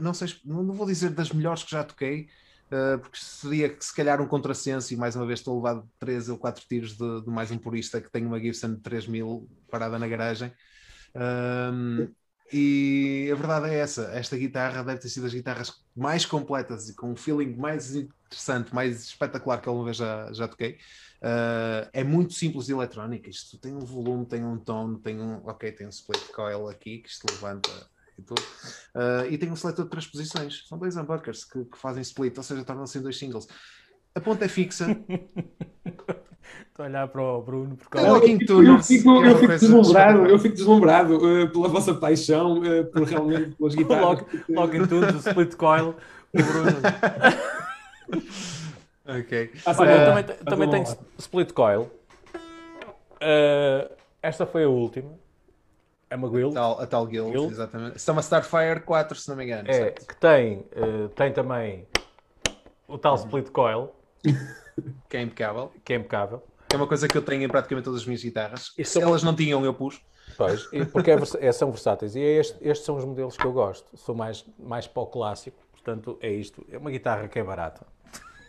[0.00, 2.28] Não sei, não vou dizer das melhores que já toquei,
[2.70, 5.86] eh, porque seria que se calhar um contrassenso, e mais uma vez estou a levar
[5.98, 9.48] 3 ou 4 tiros de, de mais um purista que tem uma Gibson de 3000
[9.70, 10.52] parada na garagem.
[11.14, 12.08] Ahm,
[12.52, 16.94] e a verdade é essa: esta guitarra deve ter sido as guitarras mais completas e
[16.94, 20.78] com um feeling mais interessante, mais espetacular que alguma vez já, já toquei.
[21.22, 23.28] Ah, é muito simples de eletrónica.
[23.28, 25.44] Isto tem um volume, tem um tom, tem um.
[25.46, 27.70] Ok, tem um split coil aqui que isto levanta
[28.18, 28.42] e tudo.
[28.94, 30.66] Ah, e tem um seletor de três posições.
[30.68, 33.46] São dois humbuckers que, que fazem split, ou seja, tornam-se dois singles.
[34.14, 34.86] A ponta é fixa.
[36.68, 38.26] Estou a olhar para o Bruno por causa.
[38.26, 42.62] em eu fico, é uma eu fico deslumbrado, eu fico deslumbrado eh, pela vossa paixão,
[42.64, 44.04] eh, por realmente pelas guitarras.
[44.04, 45.94] Logo, logo em tudo, o split coil,
[46.32, 46.76] o Bruno.
[49.08, 49.52] Ok.
[49.64, 50.98] Passa Olha, a bola, também, passa também a tenho bola.
[51.18, 51.82] split coil.
[53.16, 53.88] Uh,
[54.22, 55.12] esta foi a última.
[56.10, 56.54] É uma Guild.
[56.54, 57.52] Tal, a tal guild, Guild.
[57.52, 57.96] exatamente.
[57.96, 59.68] Isto é uma Starfire 4, se não me engano.
[59.68, 60.06] É, certo?
[60.06, 61.86] que tem, uh, tem também
[62.88, 63.92] o tal split coil,
[65.08, 65.72] Que é impecável.
[65.84, 66.42] que é impecável.
[66.72, 68.72] É uma coisa que eu tenho em praticamente todas as minhas guitarras.
[68.76, 70.00] Isso Se é uma- elas não tinham, eu pus.
[70.36, 72.14] Pois, e porque é é- são versáteis.
[72.16, 73.96] E é este- estes são os modelos que eu gosto.
[73.96, 75.56] Sou mais, mais para o clássico.
[75.72, 76.66] Portanto, é isto.
[76.68, 77.86] É uma guitarra que é barata.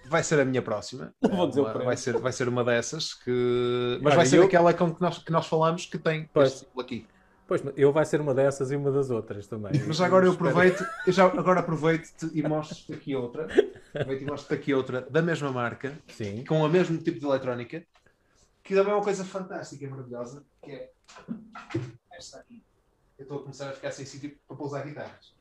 [0.10, 1.14] Vai ser a minha próxima.
[1.22, 4.00] vou dizer Uma- vai, ser, vai ser uma dessas que.
[4.02, 6.54] Mas Olha, vai ser eu- aquela com que nós, que nós falamos que tem Pois.
[6.54, 7.06] este aqui.
[7.48, 9.72] Pois, eu vai ser uma dessas e uma das outras também.
[9.88, 13.48] Mas agora eu aproveito, eu já agora aproveito-te e mostro-te aqui outra.
[13.96, 16.44] Aproveito e mostro-te aqui outra da mesma marca, Sim.
[16.44, 17.86] com o mesmo tipo de eletrónica,
[18.62, 20.92] que também é uma coisa fantástica e maravilhosa, que é
[22.12, 22.62] esta aqui.
[23.18, 25.34] Eu estou a começar a ficar sem sítio para pousar guitarras.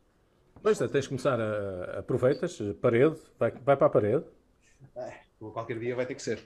[0.62, 1.98] Pois, tens de começar a.
[1.98, 4.24] Aproveitas, parede, vai, vai para a parede.
[5.40, 6.42] Ou qualquer dia vai ter que ser.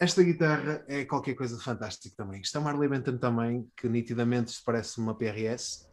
[0.00, 2.40] Esta guitarra é qualquer coisa de fantástico também.
[2.40, 5.86] Isto é uma Harley Benton também, que nitidamente isto parece uma PRS.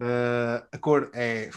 [0.00, 1.50] Uh, a cor é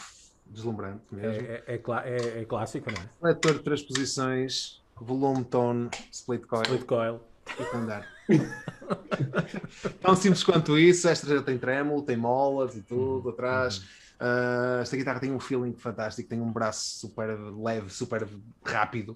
[0.47, 1.47] deslumbrante É, mesmo.
[1.47, 1.75] é, é
[2.09, 3.09] é- é clássico, não é?
[3.21, 7.21] Seletor de três posições, volume, tone, split coil Split coil.
[7.47, 8.07] e andar.
[10.01, 11.07] Tão simples quanto isso.
[11.07, 13.77] Esta já tem tremolo, tem molas e tudo atrás.
[14.19, 18.27] Uh, esta guitarra tem um feeling fantástico, tem um braço super leve, super
[18.65, 19.13] rápido,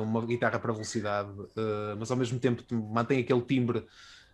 [0.00, 3.86] uma guitarra para velocidade, uh, mas ao mesmo tempo mantém aquele timbre,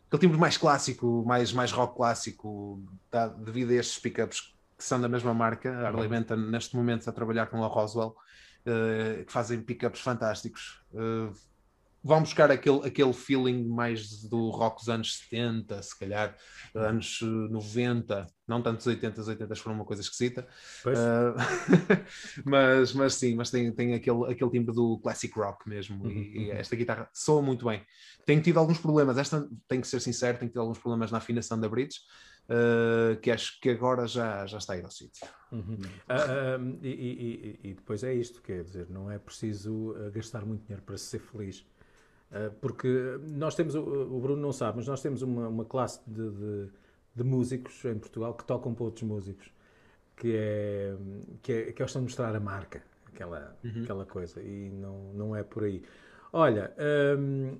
[0.07, 5.01] aquele timbre mais clássico, mais, mais rock clássico, tá, devido a estes pickups que são
[5.01, 5.71] da mesma marca.
[5.71, 8.17] A Harley Benton neste momento está a trabalhar com a Roswell,
[8.67, 10.81] uh, que fazem pickups fantásticos.
[12.03, 16.37] Vão buscar aquele, aquele feeling mais do rock dos anos 70, se calhar,
[16.75, 20.47] anos eh, 90, não tanto os 80, os 80 foram uma coisa esquisita,
[20.83, 20.99] Pois.
[20.99, 21.35] Uh,
[22.45, 26.51] mas, mas sim, mas tem, tem aquele, aquele timbre do classic rock mesmo, e, e
[26.51, 27.85] esta guitarra soa muito bem.
[28.25, 31.59] Tenho tido alguns problemas, esta, tenho que ser sincero, tenho tido alguns problemas na afinação
[31.59, 31.99] da bridge,
[32.49, 35.27] uh, que acho que agora já, já está a ir ao sítio.
[35.51, 35.79] Uhum.
[36.09, 40.63] Ah, ah, e, e- e- depois é isto, quer dizer, não é preciso gastar muito
[40.63, 41.65] dinheiro para ser feliz.
[42.37, 42.89] Ah, porque
[43.23, 46.69] nós temos, o, Bruno não sabe, mas nós temos uma, uma classe de, de-
[47.15, 49.51] de músicos em Portugal que tocam para outros músicos,
[50.17, 50.95] que é,
[51.43, 55.43] que é, que é de mostrar a marca, aquela, aquela coisa, e não, não é
[55.43, 55.83] por aí.
[56.33, 56.75] Olha,
[57.19, 57.59] hum,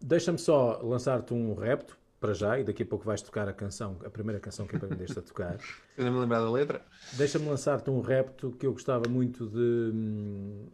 [0.00, 3.96] deixa-me só lançar-te um repto, para já, e daqui a pouco vais tocar a canção,
[4.04, 5.58] a primeira canção que aprendeste a tocar.
[5.96, 6.82] Ainda me lembrar da letra?
[7.12, 9.90] Deixa-me lançar-te um repto que eu gostava muito de.
[9.94, 10.66] hum,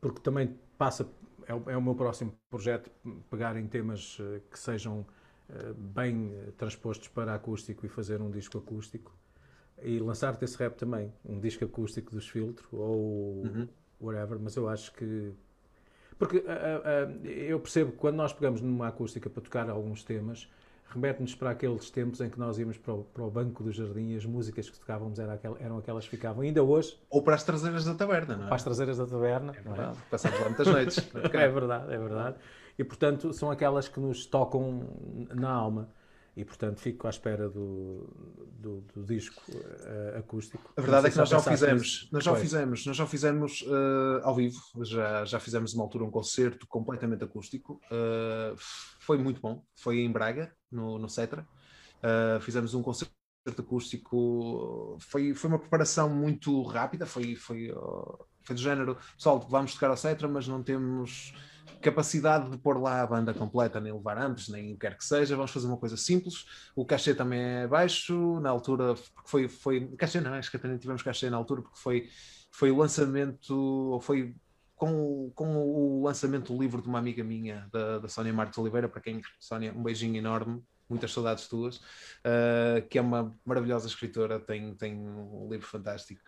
[0.00, 1.06] Porque também passa.
[1.46, 2.90] É o, é o meu próximo projeto,
[3.30, 5.06] pegar em temas eh, que sejam
[5.48, 9.12] eh, bem eh, transpostos para acústico e fazer um disco acústico.
[9.82, 13.42] E lançar-te esse rap também, um disco acústico dos filtros ou
[14.00, 15.32] whatever, mas eu acho que.
[16.16, 20.48] Porque ah, ah, eu percebo que quando nós pegamos numa acústica para tocar alguns temas,
[20.90, 24.10] remete-nos para aqueles tempos em que nós íamos para o, para o banco do jardim
[24.12, 26.42] e as músicas que tocávamos era aquel- eram aquelas que ficavam.
[26.42, 28.46] Ainda hoje, Ou para as traseiras da taberna, não é?
[28.46, 29.52] para as traseiras da taberna.
[29.64, 29.76] não é?
[29.76, 30.96] Verdade, Passámos lá muitas noites.
[31.32, 32.36] É verdade, é verdade.
[32.78, 34.88] E portanto são aquelas que nos tocam
[35.34, 35.88] na alma.
[36.36, 38.08] E portanto fico à espera do,
[38.58, 40.72] do, do disco eh, acústico.
[40.76, 43.04] A verdade Não é que nós já o fizemos, nós já o fizemos, nós já
[43.04, 48.52] o fizemos eh, ao vivo, já, já fizemos uma altura um concerto completamente acústico, eh,
[48.98, 51.46] foi muito bom, foi em Braga, no, no Cetra,
[52.02, 53.12] Eh, fizemos um concerto
[53.58, 59.74] acústico, foi, foi uma preparação muito rápida, foi, foi, oh, foi do género, pessoal, vamos
[59.74, 61.32] tocar ao Cetra, mas não temos
[61.80, 65.04] capacidade de pôr lá a banda completa, nem levar amplos, nem o que quer que
[65.04, 66.44] seja, vamos fazer uma coisa simples,
[66.76, 70.68] o cachê também é baixo, na altura, porque foi, foi cachê não, acho que até
[70.68, 72.08] nem tivemos cachê na altura, porque foi,
[72.50, 74.34] foi o lançamento, ou foi
[74.84, 78.88] com, com o lançamento do livro de uma amiga minha, da, da Sónia Marques Oliveira,
[78.88, 84.38] para quem, Sónia, um beijinho enorme, muitas saudades tuas, uh, que é uma maravilhosa escritora,
[84.38, 86.20] tem, tem um livro fantástico,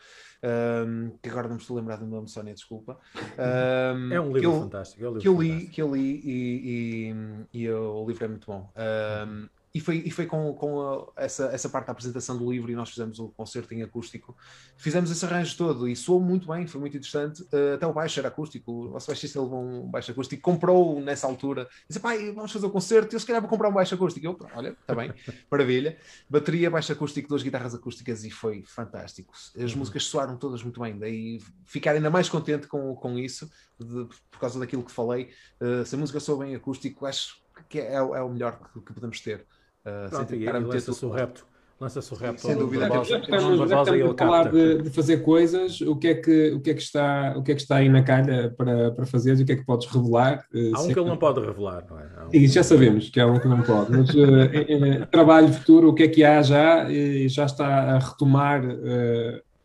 [0.86, 2.98] um, que agora não me estou a lembrar do nome, Sónia, desculpa.
[3.38, 5.04] Um, É um livro eu- fantástico.
[5.04, 5.72] É um livro que eu li, fantástico.
[5.74, 7.10] que eu li e,
[7.52, 8.72] e, e o livro é muito bom.
[8.76, 12.70] Um, e foi, e foi com, com a- essa, essa parte da apresentação do livro
[12.70, 14.36] e nós fizemos o concerto em acústico.
[14.76, 17.42] Fizemos esse arranjo todo e soou muito bem, foi muito interessante.
[17.52, 21.26] Uh, até o baixo era acústico, o nosso baixista levou um baixo acústico, comprou nessa
[21.26, 21.68] altura.
[21.88, 24.26] Disse, pai, vamos fazer o concerto, eu se calhar vou comprar um baixo acústico.
[24.26, 25.12] Eu, olha, está bem,
[25.50, 25.98] maravilha.
[26.28, 29.34] Bateria, baixo acústico, duas guitarras acústicas e foi fantástico.
[29.62, 34.06] As músicas soaram todas muito bem, daí ficar ainda mais contente com, com isso, de-
[34.30, 35.30] por causa daquilo que falei.
[35.60, 38.92] Uh, se a música soa bem acústico, acho que é, é o melhor que, que
[38.92, 39.46] podemos ter.
[39.86, 41.46] Uh, Pronto, e, e lança-se o repto.
[41.78, 42.88] Lança-se o repto sem dúvida.
[42.88, 43.10] Barbosa.
[43.10, 46.52] Já ao que estamos, já a falar de, de fazer coisas, o que é que,
[46.52, 49.04] o que, é que, está, o que, é que está aí na calha para, para
[49.04, 50.42] fazer e o que é que podes revelar?
[50.54, 52.04] Eh, Há um é que ele não pode revelar, não é?
[52.26, 55.90] Um- Sim, já sabemos que há um que não pode, mas eh, eh, trabalho futuro,
[55.90, 56.90] o que é que há já?
[56.90, 58.62] E já está a retomar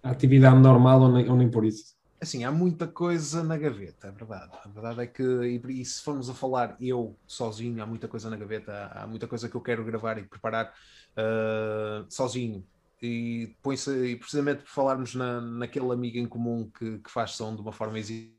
[0.04, 1.96] a atividade normal ou nem, ou nem por isso?
[2.22, 4.52] Assim, há muita coisa na gaveta, é verdade.
[4.64, 8.30] A verdade é que, e, e se formos a falar eu sozinho, há muita coisa
[8.30, 10.72] na gaveta, há, há muita coisa que eu quero gravar e preparar
[11.18, 12.68] uh, sozinho.
[13.02, 17.56] E, põe-se- e precisamente por falarmos na, naquele amigo em comum que, que faz som
[17.56, 18.36] de uma forma exigente,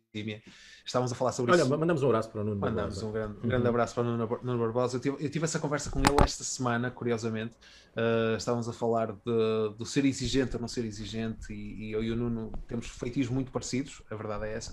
[0.85, 1.71] Estávamos a falar sobre Olha, isso.
[1.71, 3.07] mandamos um abraço para o Nuno Mandamos Barbosa.
[3.07, 4.97] um grande, um grande abraço para o Nuno, Nuno Barbosa.
[4.97, 7.55] Eu tive, eu tive essa conversa com ele esta semana, curiosamente.
[7.97, 12.05] Uh, estávamos a falar de- do ser exigente ou não ser exigente, e, e eu
[12.05, 14.73] e o Nuno temos feitios muito parecidos, a verdade é essa.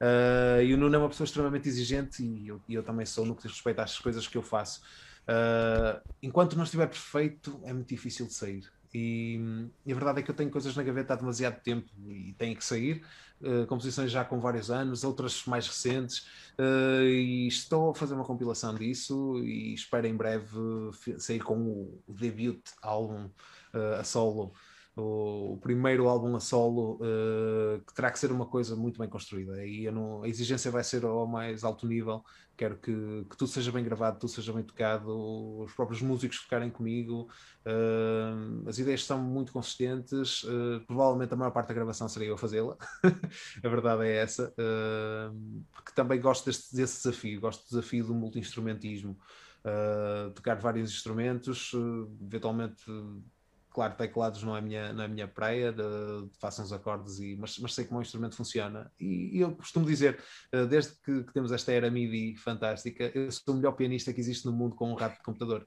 [0.00, 3.26] Uh, e o Nuno é uma pessoa extremamente exigente, e eu, e eu também sou
[3.26, 4.80] no que diz respeito às coisas que eu faço.
[5.28, 8.64] Uh, enquanto não estiver perfeito, é muito difícil de sair.
[8.94, 12.32] E, e a verdade é que eu tenho coisas na gaveta há demasiado tempo e
[12.34, 13.02] têm que sair.
[13.40, 16.26] Uh, composições já com vários anos, outras mais recentes,
[16.58, 20.58] uh, e estou a fazer uma compilação disso e espero em breve
[21.18, 23.26] sair com o debut álbum
[23.74, 24.52] uh, a solo,
[25.00, 29.64] o, primeiro álbum a solo, uh, que terá que ser uma coisa muito bem construída.
[29.64, 32.24] E não- a exigência vai ser ao mais alto nível.
[32.56, 32.92] Quero que,
[33.30, 37.28] que tudo seja bem gravado, tudo seja bem tocado, os próprios músicos tocarem comigo.
[37.64, 40.42] Uh, as ideias são muito consistentes.
[40.44, 42.76] uh, provavelmente a maior parte da gravação seria eu fazê-la.
[43.62, 44.52] a verdade é essa.
[45.72, 49.16] porque também gosto deste, desse desafio, gosto do desafio do multi-instrumentismo.
[50.34, 51.72] Tocar vários instrumentos,
[52.22, 52.84] eventualmente,
[53.78, 55.82] claro, teclados não é a minha, não é minha praia, de,
[56.40, 58.90] faço uns acordes, e, mas, mas sei como o instrumento funciona.
[58.98, 60.18] E, e eu costumo dizer,
[60.52, 64.18] uh, desde que, que temos esta era MIDI fantástica, eu sou o melhor pianista que
[64.18, 65.64] existe no mundo com um rato de computador.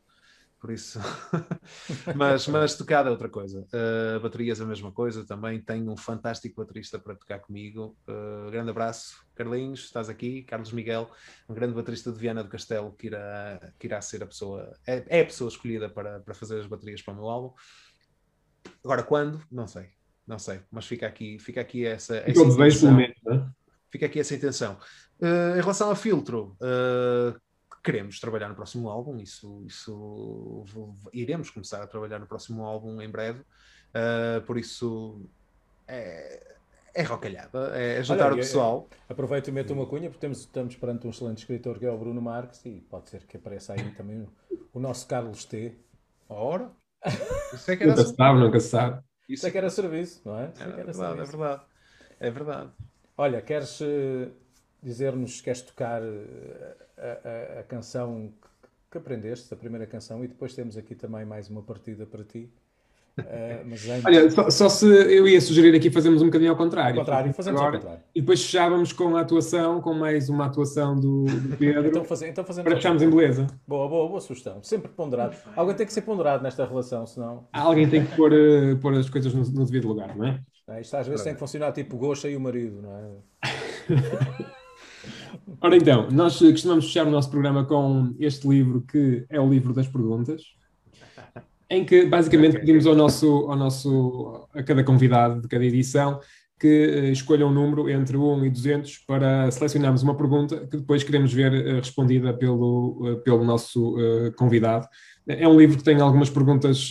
[0.59, 0.99] Por isso,
[2.15, 3.65] mas, mas tocada é outra coisa.
[3.73, 5.59] Uh, baterias a mesma coisa também.
[5.61, 7.97] Tenho um fantástico baterista para tocar comigo.
[8.07, 10.43] Uh, grande abraço, Carlinhos, estás aqui.
[10.43, 11.09] Carlos Miguel,
[11.49, 15.03] um grande baterista de Viana do Castelo que irá, que irá ser a pessoa, é,
[15.07, 17.55] é a pessoa escolhida para, para fazer as baterias para o meu álbum.
[18.83, 19.41] Agora, quando?
[19.51, 19.89] Não sei,
[20.25, 22.79] não sei, mas fica aqui, fica aqui essa, essa intenção.
[22.79, 23.47] pelo menos, não é?
[23.89, 24.77] Fica aqui essa intenção.
[25.19, 27.39] Uh, em relação a filtro, uh,
[27.83, 30.65] queremos trabalhar no próximo álbum, isso, isso
[31.13, 35.21] iremos começar a trabalhar no próximo álbum em breve, uh, por isso
[35.87, 36.55] é,
[36.93, 38.89] é rocalhada, é juntar Olha, o eu- pessoal.
[39.09, 41.97] Aproveito e meto uma cunha, porque temos, estamos perante um excelente escritor que é o
[41.97, 44.29] Bruno Marques e pode ser que apareça aí também o,
[44.73, 45.75] o nosso Carlos T.
[46.29, 46.71] Ora,
[47.51, 49.03] isso é que era, Nunca se sabe, nunca se sabe.
[49.27, 50.51] Isso é que era serviço, não é?
[50.53, 51.25] Isso é é que era verdade, é serviço.
[51.25, 51.61] verdade,
[52.19, 52.71] é verdade.
[53.17, 54.29] Olha, queres eh,
[54.81, 58.33] dizer-nos, queres tocar eh, a, a- a canção
[58.91, 62.49] que aprendeste, a primeira canção, e depois temos aqui também mais uma partida para ti.
[63.17, 66.57] Eh, mas antes, Olha, só, só se eu ia sugerir aqui fazermos um bocadinho ao
[66.57, 66.99] contrário.
[66.99, 68.03] ao contrário, fazemos ao Agora, contrário.
[68.15, 72.27] E depois fechávamos com a atuação, com mais uma atuação do, do Pedro, Então, faze,
[72.27, 73.47] então fazemos para ao fecharmos em beleza.
[73.67, 74.63] Boa, boa, boa sugestão.
[74.63, 75.35] Sempre ponderado.
[75.55, 77.47] Alguém tem que ser ponderado nesta relação, senão.
[77.51, 80.41] Alguém tem que pôr, eh, pôr as coisas no, no devido lugar, não é?
[80.69, 80.81] é?
[80.81, 83.09] Isto às vezes tem que funcionar tipo Goxa e o marido, não é?
[85.59, 89.73] Ora então, nós costumamos fechar o nosso programa com este livro que é o livro
[89.73, 90.41] das perguntas,
[91.71, 96.19] em que basicamente pedimos ao nosso, ao nosso, a cada convidado de cada edição
[96.59, 101.01] que eh, escolha um número entre 1 e 200 para selecionarmos uma pergunta que depois
[101.01, 103.95] queremos ver eh, respondida pelo, eh, pelo nosso
[104.37, 104.85] convidado.
[105.25, 106.89] É um livro que tem algumas perguntas,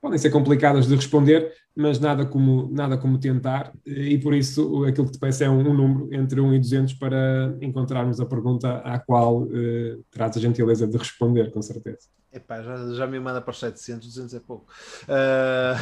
[0.00, 5.06] podem ser complicadas de responder, mas nada como, nada como tentar, e por isso aquilo
[5.06, 8.78] que te peço é um, um número entre 1 e 200 para encontrarmos a pergunta
[8.78, 12.08] à qual eh, terás a gentileza de responder, com certeza.
[12.34, 14.66] Epá, já, já me manda para os 700, 200 é pouco.
[15.08, 15.76] Ah,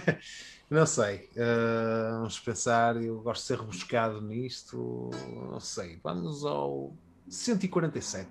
[0.70, 1.28] não sei.
[1.36, 2.96] Ah, vamos pensar.
[2.96, 5.10] Eu gosto de ser rebuscado nisto.
[5.50, 6.00] Não sei.
[6.02, 6.94] Vamos ao
[7.28, 8.30] 147.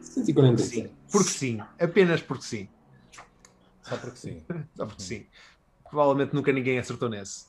[0.00, 0.88] 147.
[0.88, 0.94] Sim.
[1.12, 1.60] Porque sim.
[1.78, 2.68] Apenas porque sim.
[3.82, 4.42] Só porque sim.
[4.74, 5.26] Só porque sim.
[5.90, 7.46] Provavelmente nunca ninguém acertou nesse.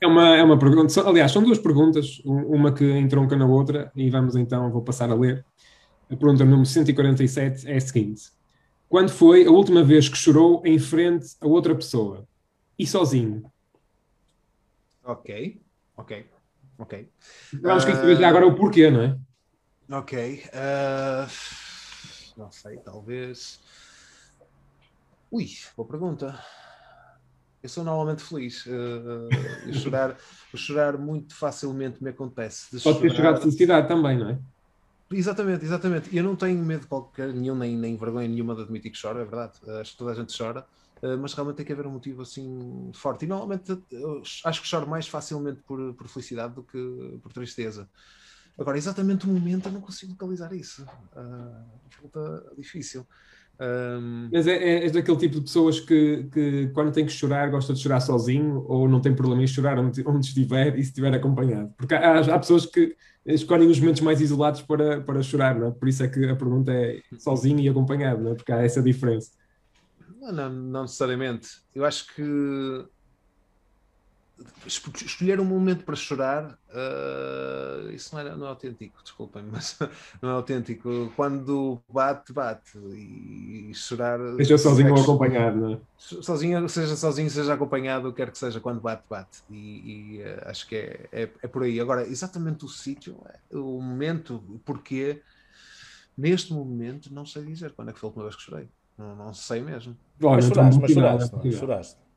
[0.00, 3.92] É uma, é uma pergunta, aliás, são duas perguntas, um- uma que entronca na outra,
[3.94, 5.44] e vamos então, vou passar a ler.
[6.10, 8.30] A pergunta número 147 é a seguinte:
[8.88, 12.26] Quando foi a última vez que chorou em frente a outra pessoa?
[12.78, 13.44] E sozinho?
[15.04, 15.60] Ok.
[15.96, 16.26] Ok.
[16.78, 17.08] Ok.
[17.62, 19.18] Vamos querer saber já agora o porquê, não é?
[19.90, 20.44] Ok.
[20.54, 21.26] ah,
[22.36, 23.60] não sei, talvez.
[25.30, 25.46] Ui,
[25.76, 26.38] boa pergunta.
[27.62, 28.64] Eu sou normalmente feliz.
[28.66, 30.16] eu chorar,
[30.54, 32.76] chorar muito facilmente me acontece.
[32.76, 34.38] De Pode ter chorar- chegado de felicidade também, não é?
[35.10, 36.14] Exatamente, exatamente.
[36.14, 39.24] Eu não tenho medo qualquer nenhum, nem, nem vergonha nenhuma de admitir que choro, é
[39.24, 39.54] verdade.
[39.80, 40.66] Acho que toda a gente chora,
[41.02, 43.24] eh, mas realmente tem que haver um motivo assim forte.
[43.24, 43.72] E normalmente
[44.44, 46.78] acho que choro mais facilmente por, por felicidade do que
[47.22, 47.88] por tristeza.
[48.58, 50.84] Agora, exatamente o momento eu não consigo localizar isso.
[51.90, 53.06] Pergunta difícil.
[53.60, 57.50] Ahm, Mas é, é, és daquele tipo de pessoas que, que quando tem que chorar
[57.50, 60.90] gosta de chorar sozinho ou não tem problema em chorar onde, onde estiver e se
[60.90, 61.72] estiver acompanhado.
[61.76, 62.94] Porque há, há pessoas que
[63.26, 65.70] escolhem os momentos mais isolados para, para chorar, não é?
[65.72, 68.34] Por isso é que a pergunta é sozinho e acompanhado, não é?
[68.34, 69.32] Porque há essa diferença.
[70.20, 71.48] Não, não, não necessariamente.
[71.74, 72.22] Eu acho que
[74.66, 79.78] escolher um momento para chorar, uh, isso não é, não é autêntico, desculpem, mas
[80.20, 81.12] não é autêntico.
[81.16, 84.18] Quando bate, bate e, e chorar.
[84.36, 85.78] Seja sozinho ou acompanhado, não é?
[85.96, 89.42] Sozinho, seja sozinho, seja acompanhado, quer que seja, quando bate, bate.
[89.50, 91.80] E, e uh, acho que é, é, é, por aí.
[91.80, 93.16] Agora, exatamente o sítio,
[93.50, 95.22] o momento, o porquê,
[96.16, 98.68] neste momento, não sei dizer quando é que foi a última vez que chorei.
[98.96, 99.96] Não, não sei mesmo.
[100.20, 102.07] Mas choraste, mas choraste, não, choraste.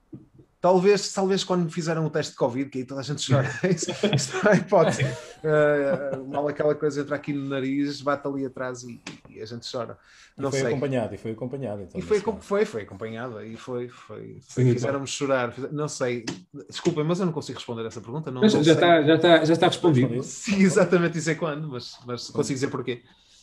[0.62, 3.50] Talvez, talvez quando me fizeram o teste de Covid, que aí toda a gente chora.
[3.68, 5.04] isso, isso é hipótese.
[5.04, 9.70] Uh, mal aquela coisa entra aqui no nariz, bate ali atrás e, e a gente
[9.70, 9.98] chora.
[10.38, 10.70] Não e foi sei.
[10.70, 11.82] acompanhado, e foi acompanhado.
[11.82, 15.52] Então, e foi, foi, foi acompanhado, e foi, foi, foi fizeram-me chorar.
[15.72, 16.26] Não sei,
[16.70, 18.30] desculpem, mas eu não consigo responder essa pergunta.
[18.30, 20.22] Não, mas não já, está, já, está, já está respondido.
[20.22, 23.02] Sim, exatamente, isso é quando, mas, mas consigo dizer porquê.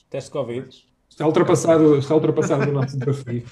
[0.08, 0.88] Teste de Covid.
[1.10, 3.44] Está ultrapassado, está ultrapassado o nosso desafio.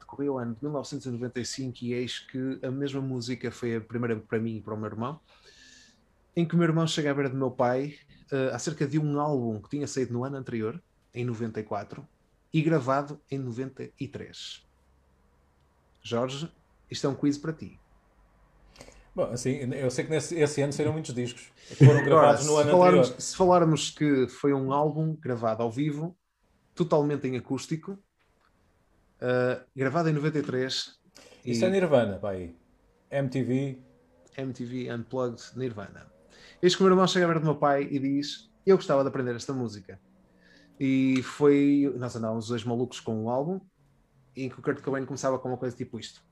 [0.00, 4.38] decorria o ano de 1995 e eis que a mesma música foi a primeira para
[4.38, 5.20] mim e para o meu irmão,
[6.34, 7.96] em que o meu irmão chega à beira do meu pai
[8.32, 10.82] uh, acerca de um álbum que tinha saído no ano anterior,
[11.14, 12.06] em 94,
[12.52, 14.67] e gravado em 93.
[16.02, 16.50] Jorge,
[16.90, 17.78] isto é um quiz para ti.
[19.14, 22.56] Bom, assim, eu sei que nesse esse ano saíram muitos discos que foram gravados no
[22.56, 23.20] ano falarmos, anterior.
[23.20, 26.16] Se falarmos que foi um álbum gravado ao vivo,
[26.74, 27.92] totalmente em acústico,
[29.20, 30.96] uh, gravado em 93.
[31.44, 31.66] Isso e...
[31.66, 32.54] é Nirvana, pai.
[33.10, 33.82] MTV.
[34.36, 36.06] MTV Unplugged Nirvana.
[36.62, 39.02] Eis que o meu irmão chega a ver do meu pai e diz: Eu gostava
[39.02, 40.00] de aprender esta música.
[40.78, 41.92] E foi.
[41.96, 43.60] Nós andávamos dois malucos com um álbum
[44.44, 46.22] em que o Kurt Cobain começava com uma coisa tipo isto.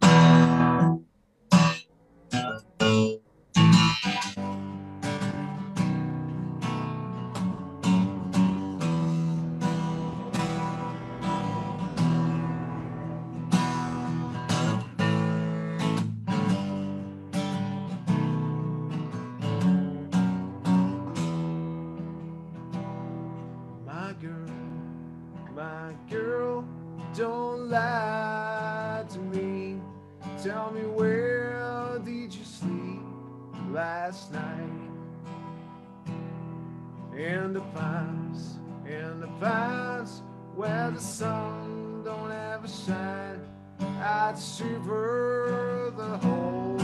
[40.56, 43.40] where the sun don't ever shine.
[43.78, 46.78] I'd shiver the whole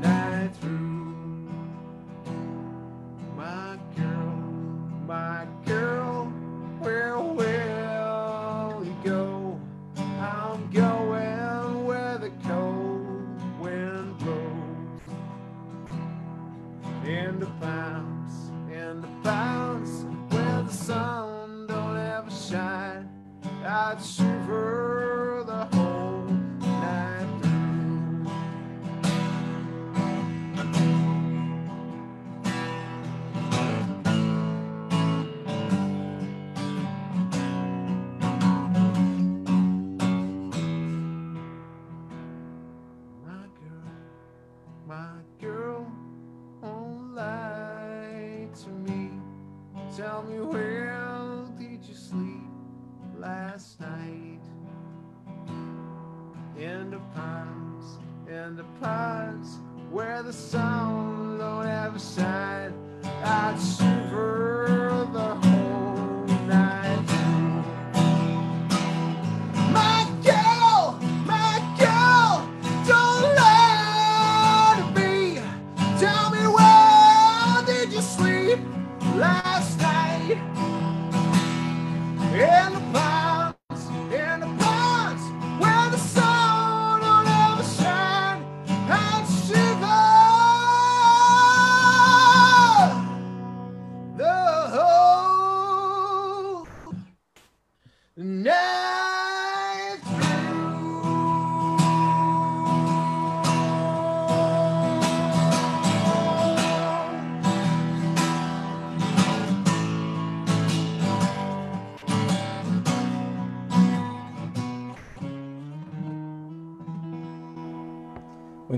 [0.00, 1.48] night through.
[3.34, 4.36] My girl,
[5.06, 5.46] my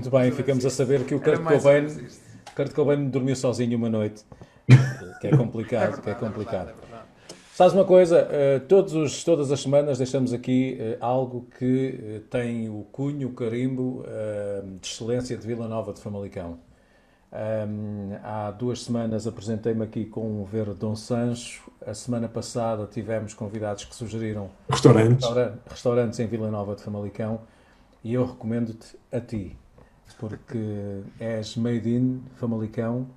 [0.07, 1.87] Muito bem, ficamos a saber que o Kurt Cobain,
[2.55, 4.23] Kurt Cobain dormiu sozinho uma noite.
[5.19, 6.73] Que é complicado, que é complicado.
[7.53, 8.25] Sabes uma coisa?
[8.27, 13.29] Uh, todos os, todas as semanas deixamos aqui uh, algo que uh, tem o cunho,
[13.29, 14.05] o carimbo
[14.79, 16.59] de excelência de Vila Nova de Famalicão.
[18.23, 21.69] Há duas semanas apresentei-me aqui com o Verde Dom Sancho.
[21.85, 27.41] A semana passada tivemos convidados que sugeriram restaurantes, restaura restaurantes em Vila Nova de Famalicão
[28.03, 29.57] e eu recomendo-te a ti,
[30.15, 33.07] porque és made in Famalicão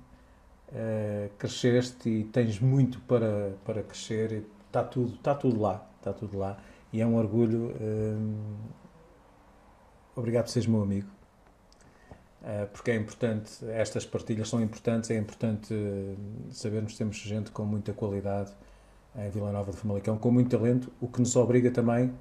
[0.71, 6.37] uh, cresceste e tens muito para, para crescer, está tudo, está tudo lá, está tudo
[6.37, 6.57] lá,
[6.91, 7.71] e é um orgulho.
[7.71, 8.57] Uh,
[10.15, 11.07] obrigado por seres meu amigo,
[12.41, 15.73] uh, porque é importante, estas partilhas são importantes, é importante
[16.51, 18.51] sabermos que temos gente com muita qualidade
[19.15, 22.13] em Vila Nova de Famalicão, com muito talento, o que nos obriga também,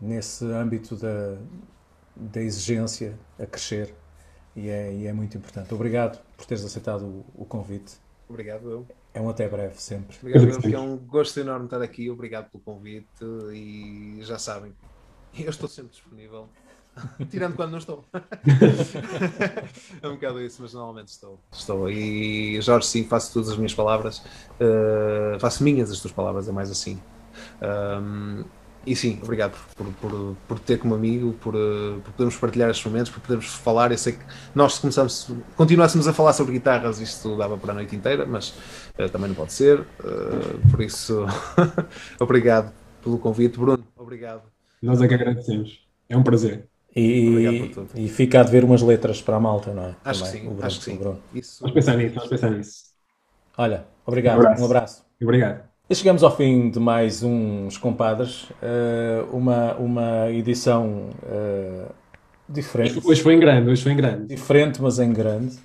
[0.00, 1.38] nesse âmbito da,
[2.18, 3.94] da exigência, a crescer
[4.56, 5.72] e é, e é muito importante.
[5.72, 7.94] Obrigado por teres aceitado o, o convite.
[8.28, 8.86] Obrigado, eu.
[9.14, 10.16] É um até breve, sempre.
[10.20, 12.10] Obrigado, eu, é um gosto enorme estar aqui.
[12.10, 13.24] Obrigado pelo convite
[13.54, 14.74] e já sabem,
[15.38, 16.48] eu estou sempre disponível.
[17.30, 18.04] Tirando quando não estou.
[20.02, 21.38] é um bocado isso, mas normalmente estou.
[21.52, 21.88] Estou.
[21.88, 24.18] E Jorge, sim, faço todas as minhas palavras.
[24.60, 27.00] Uh, faço minhas as tuas palavras, é mais assim.
[27.62, 28.44] Um,
[28.90, 32.86] e sim, obrigado por, por, por ter como amigo, por, eh, por podermos partilhar estes
[32.86, 33.90] momentos, por podermos falar.
[33.92, 34.24] Eu sei que
[34.54, 38.54] nós começamos, continuássemos a falar sobre guitarras, isto dava para a noite inteira, mas
[38.98, 39.80] uh, também não pode ser.
[39.80, 41.26] Uh, por isso,
[42.18, 43.84] obrigado pelo convite, Bruno.
[43.96, 44.42] Obrigado.
[44.80, 45.86] Nós é que agradecemos.
[46.08, 46.66] É um prazer.
[46.96, 49.96] E, e fica a dever umas letras para a malta, não é?
[50.02, 50.98] Acho também, que sim, Bruno, acho que sim.
[51.34, 51.60] Isso...
[51.60, 52.84] Vamos pensar nisso, vamos pensar nisso.
[53.58, 54.62] Olha, obrigado, um abraço.
[54.62, 55.06] Um abraço.
[55.20, 55.67] Obrigado.
[55.90, 61.90] E chegamos ao fim de mais uns compadres, uh, uma, uma edição uh,
[62.46, 63.00] diferente.
[63.02, 64.26] Hoje foi em grande, hoje foi em grande.
[64.26, 65.56] Diferente, mas em grande.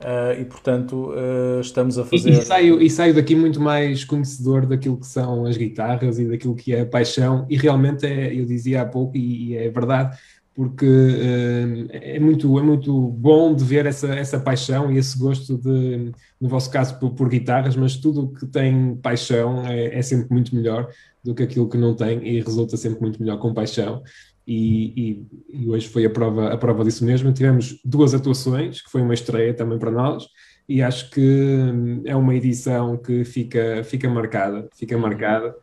[0.00, 1.12] Uh, e portanto
[1.60, 2.30] estamos a fazer.
[2.30, 6.24] E, e, saio, e saio daqui muito mais conhecedor daquilo que são as guitarras e
[6.24, 9.68] daquilo que é a paixão, e realmente é, eu dizia há pouco, e, e é
[9.68, 10.16] verdade,
[10.56, 15.58] porque uh, é, muito, é muito bom de ver essa, essa paixão e esse gosto
[15.58, 16.10] de,
[16.40, 20.56] no vosso caso, por, por guitarras, mas tudo que tem paixão é, é, sempre muito
[20.56, 20.88] melhor
[21.22, 24.02] do que aquilo que não tem e resulta sempre muito melhor com paixão.
[24.46, 27.30] E, e, e hoje foi a prova, a prova disso mesmo.
[27.34, 30.26] Tivemos duas atuações, que foi uma estreia também para nós,
[30.66, 35.54] e acho que hum, é uma edição que fica, fica marcada, fica marcada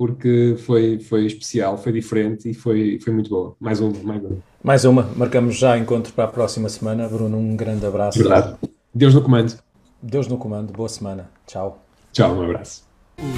[0.00, 3.54] porque foi, foi especial, foi diferente e foi, foi muito boa.
[3.60, 4.38] Mais uma, mais uma.
[4.64, 5.02] Mais uma.
[5.14, 7.06] Marcamos já encontro para a próxima semana.
[7.06, 8.18] Bruno, um grande abraço.
[8.18, 8.56] Verdade.
[8.94, 9.58] Deus no comando.
[10.02, 10.72] Deus no comando.
[10.72, 11.28] Boa semana.
[11.46, 11.84] Tchau.
[12.12, 12.82] Tchau, um abraço.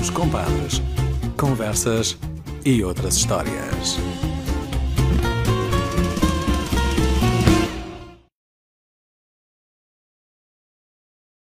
[0.00, 0.80] Os compadres.
[1.36, 2.16] Conversas
[2.64, 3.98] e outras histórias.